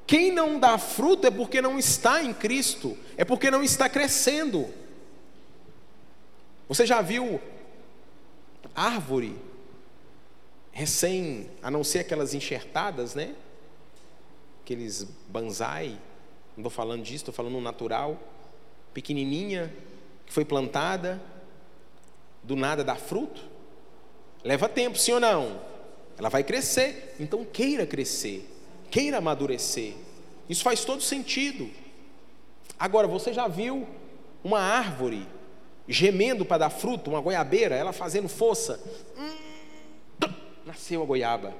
[0.07, 4.69] Quem não dá fruto é porque não está em Cristo, é porque não está crescendo.
[6.69, 7.41] Você já viu
[8.77, 9.35] árvore
[10.71, 13.35] recém, a não ser aquelas enxertadas, né?
[14.63, 15.99] Aqueles banzai,
[16.55, 18.21] não estou falando disso, estou falando natural,
[18.93, 19.75] pequenininha,
[20.27, 21.21] que foi plantada,
[22.43, 23.43] do nada dá fruto?
[24.45, 25.61] Leva tempo, sim ou não?
[26.19, 28.47] Ela vai crescer, então queira crescer,
[28.91, 29.95] queira amadurecer.
[30.49, 31.71] Isso faz todo sentido.
[32.79, 33.89] Agora, você já viu
[34.45, 35.27] uma árvore
[35.89, 38.81] gemendo para dar fruto, uma goiabeira, ela fazendo força?
[39.19, 40.29] Hum,
[40.65, 41.55] nasceu a goiaba.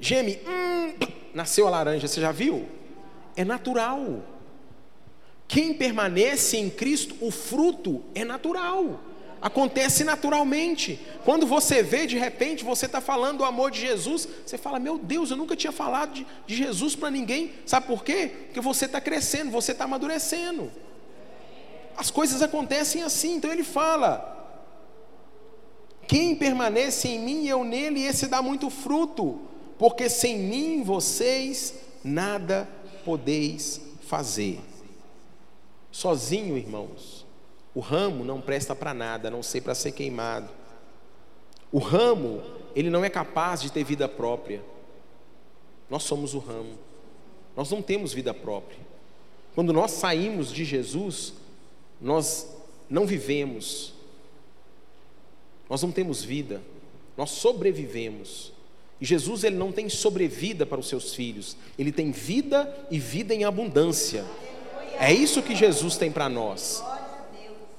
[0.00, 0.94] Geme, hum,
[1.34, 2.06] nasceu a laranja.
[2.06, 2.66] Você já viu?
[3.36, 4.22] É natural.
[5.46, 9.00] Quem permanece em Cristo, o fruto é natural
[9.40, 10.98] acontece naturalmente.
[11.24, 14.98] Quando você vê, de repente, você está falando do amor de Jesus, você fala: Meu
[14.98, 17.52] Deus, eu nunca tinha falado de, de Jesus para ninguém.
[17.64, 18.30] Sabe por quê?
[18.46, 20.70] Porque você está crescendo, você está amadurecendo.
[21.98, 23.34] As coisas acontecem assim.
[23.34, 24.62] Então ele fala:
[26.06, 29.40] Quem permanece em mim e eu nele, esse dá muito fruto,
[29.78, 32.66] porque sem mim vocês nada
[33.04, 34.60] podeis fazer.
[35.90, 37.28] Sozinho, irmãos
[37.78, 40.48] o ramo não presta para nada, a não ser para ser queimado.
[41.70, 42.42] O ramo,
[42.74, 44.60] ele não é capaz de ter vida própria.
[45.88, 46.76] Nós somos o ramo.
[47.56, 48.80] Nós não temos vida própria.
[49.54, 51.34] Quando nós saímos de Jesus,
[52.00, 52.48] nós
[52.88, 53.92] não vivemos.
[55.68, 56.62] Nós não temos vida.
[57.16, 58.52] Nós sobrevivemos.
[59.00, 61.56] E Jesus ele não tem sobrevida para os seus filhos.
[61.78, 64.24] Ele tem vida e vida em abundância.
[64.98, 66.82] É isso que Jesus tem para nós.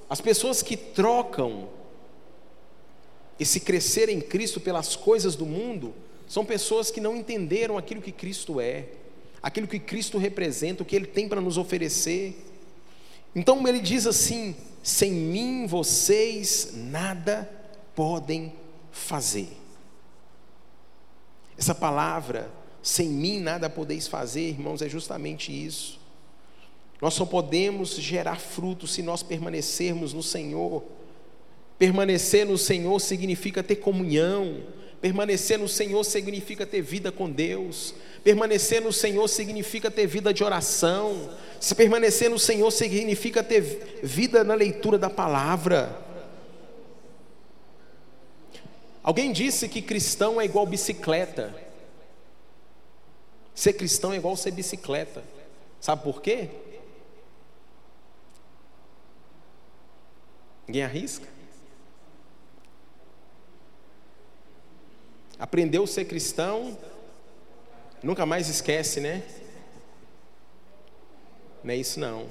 [0.08, 1.68] As pessoas que trocam
[3.38, 5.94] esse crescer em Cristo pelas coisas do mundo
[6.28, 8.86] são pessoas que não entenderam aquilo que Cristo é,
[9.42, 12.36] aquilo que Cristo representa, o que Ele tem para nos oferecer.
[13.34, 17.50] Então ele diz assim: sem mim vocês nada
[17.94, 18.52] podem
[18.90, 19.48] fazer.
[21.56, 22.50] Essa palavra,
[22.82, 26.00] sem mim nada podeis fazer, irmãos, é justamente isso.
[27.00, 30.82] Nós só podemos gerar fruto se nós permanecermos no Senhor.
[31.78, 34.62] Permanecer no Senhor significa ter comunhão.
[35.00, 37.94] Permanecer no Senhor significa ter vida com Deus.
[38.22, 41.30] Permanecer no Senhor significa ter vida de oração.
[41.60, 45.94] Se permanecer no Senhor significa ter vida na leitura da palavra.
[49.02, 51.54] Alguém disse que cristão é igual bicicleta.
[53.54, 55.22] Ser cristão é igual ser bicicleta.
[55.78, 56.48] Sabe por quê?
[60.66, 61.28] Ninguém arrisca?
[65.38, 66.78] Aprendeu a ser cristão,
[68.02, 69.22] nunca mais esquece, né?
[71.62, 72.26] Não é isso não.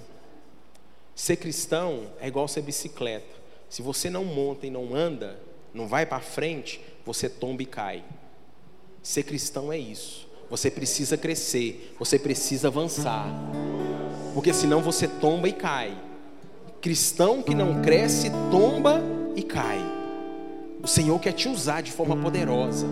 [1.16, 3.38] Ser cristão é igual ser bicicleta.
[3.70, 5.40] Se você não monta e não anda,
[5.74, 8.04] não vai para frente, você tomba e cai.
[9.04, 10.28] Ser cristão é isso.
[10.50, 13.28] Você precisa crescer, você precisa avançar.
[14.34, 15.96] Porque senão você tomba e cai.
[16.82, 19.02] Cristão que não cresce, tomba
[19.36, 19.80] e cai.
[20.82, 22.88] O Senhor quer te usar de forma poderosa.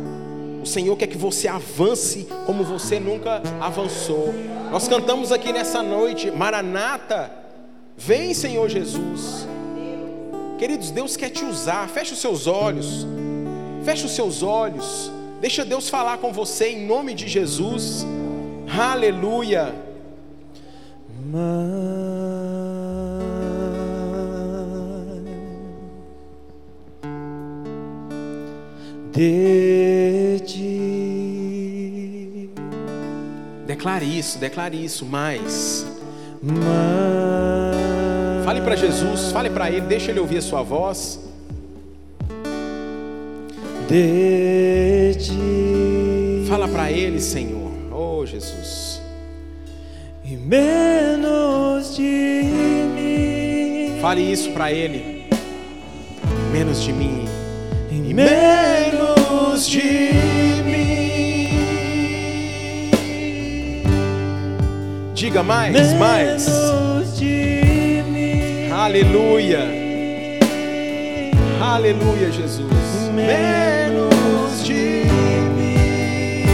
[0.61, 4.33] O Senhor quer que você avance como você nunca avançou.
[4.71, 7.31] Nós cantamos aqui nessa noite, Maranata,
[7.95, 9.47] vem Senhor Jesus.
[10.57, 11.87] Queridos, Deus quer te usar.
[11.87, 13.05] Feche os seus olhos.
[13.83, 15.11] Feche os seus olhos.
[15.39, 18.05] Deixa Deus falar com você em nome de Jesus.
[18.67, 19.73] Aleluia.
[29.17, 30.77] De ti.
[33.65, 35.87] Declare isso, declare isso mais.
[38.45, 41.19] Fale para Jesus, fale para Ele, deixa Ele ouvir a sua voz.
[43.89, 46.45] De ti.
[46.47, 47.71] Fala para Ele, Senhor.
[47.91, 49.01] Oh, Jesus.
[50.23, 52.43] E menos de
[52.93, 53.99] mim.
[53.99, 55.25] Fale isso para Ele.
[56.51, 57.25] Menos de mim.
[57.91, 58.76] E menos
[59.65, 61.49] de mim.
[65.13, 66.47] Diga mais, menos mais.
[68.71, 69.65] Aleluia.
[71.59, 72.67] Aleluia, Jesus.
[73.13, 75.03] Menos de
[75.55, 76.45] mim.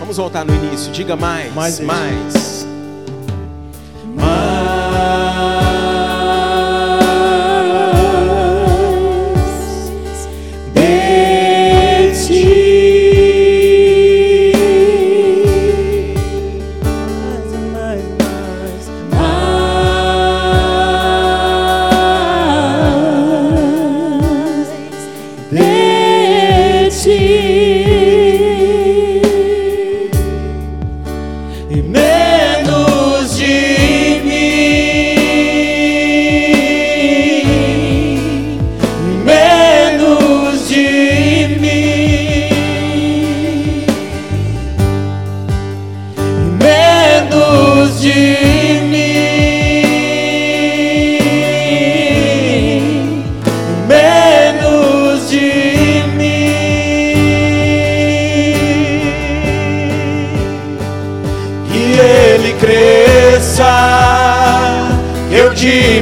[0.00, 0.90] Vamos voltar no início.
[0.92, 1.80] Diga mais, mais.
[1.80, 2.49] mais.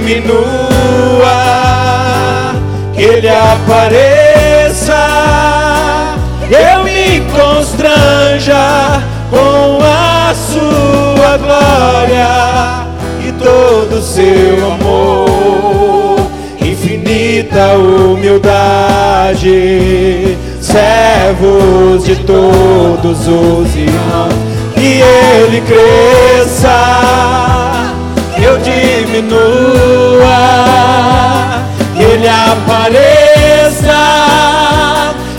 [0.09, 0.41] Diminua,
[2.95, 4.97] que Ele apareça,
[6.51, 12.87] eu me constranja com a Sua glória
[13.21, 16.19] e todo o Seu amor,
[16.59, 19.45] infinita humildade,
[20.59, 24.33] servos de todos os irmãos,
[24.75, 27.78] que Ele cresça
[28.69, 30.39] diminua,
[31.97, 34.01] que Ele apareça,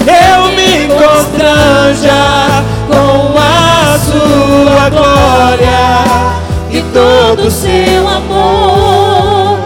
[0.07, 5.89] eu me constranja com a Sua glória
[6.71, 9.59] e todo o seu amor,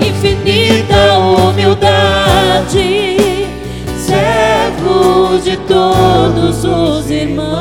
[0.00, 3.16] infinita humildade,
[3.98, 7.59] servo de todos os irmãos.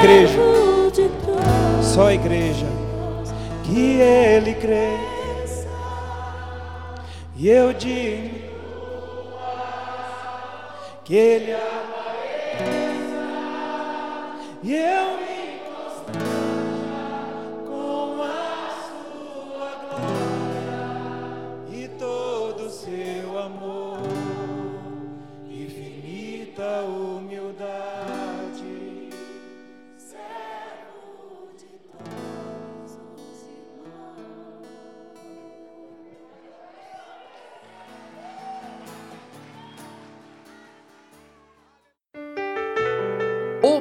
[0.00, 0.49] Igreja.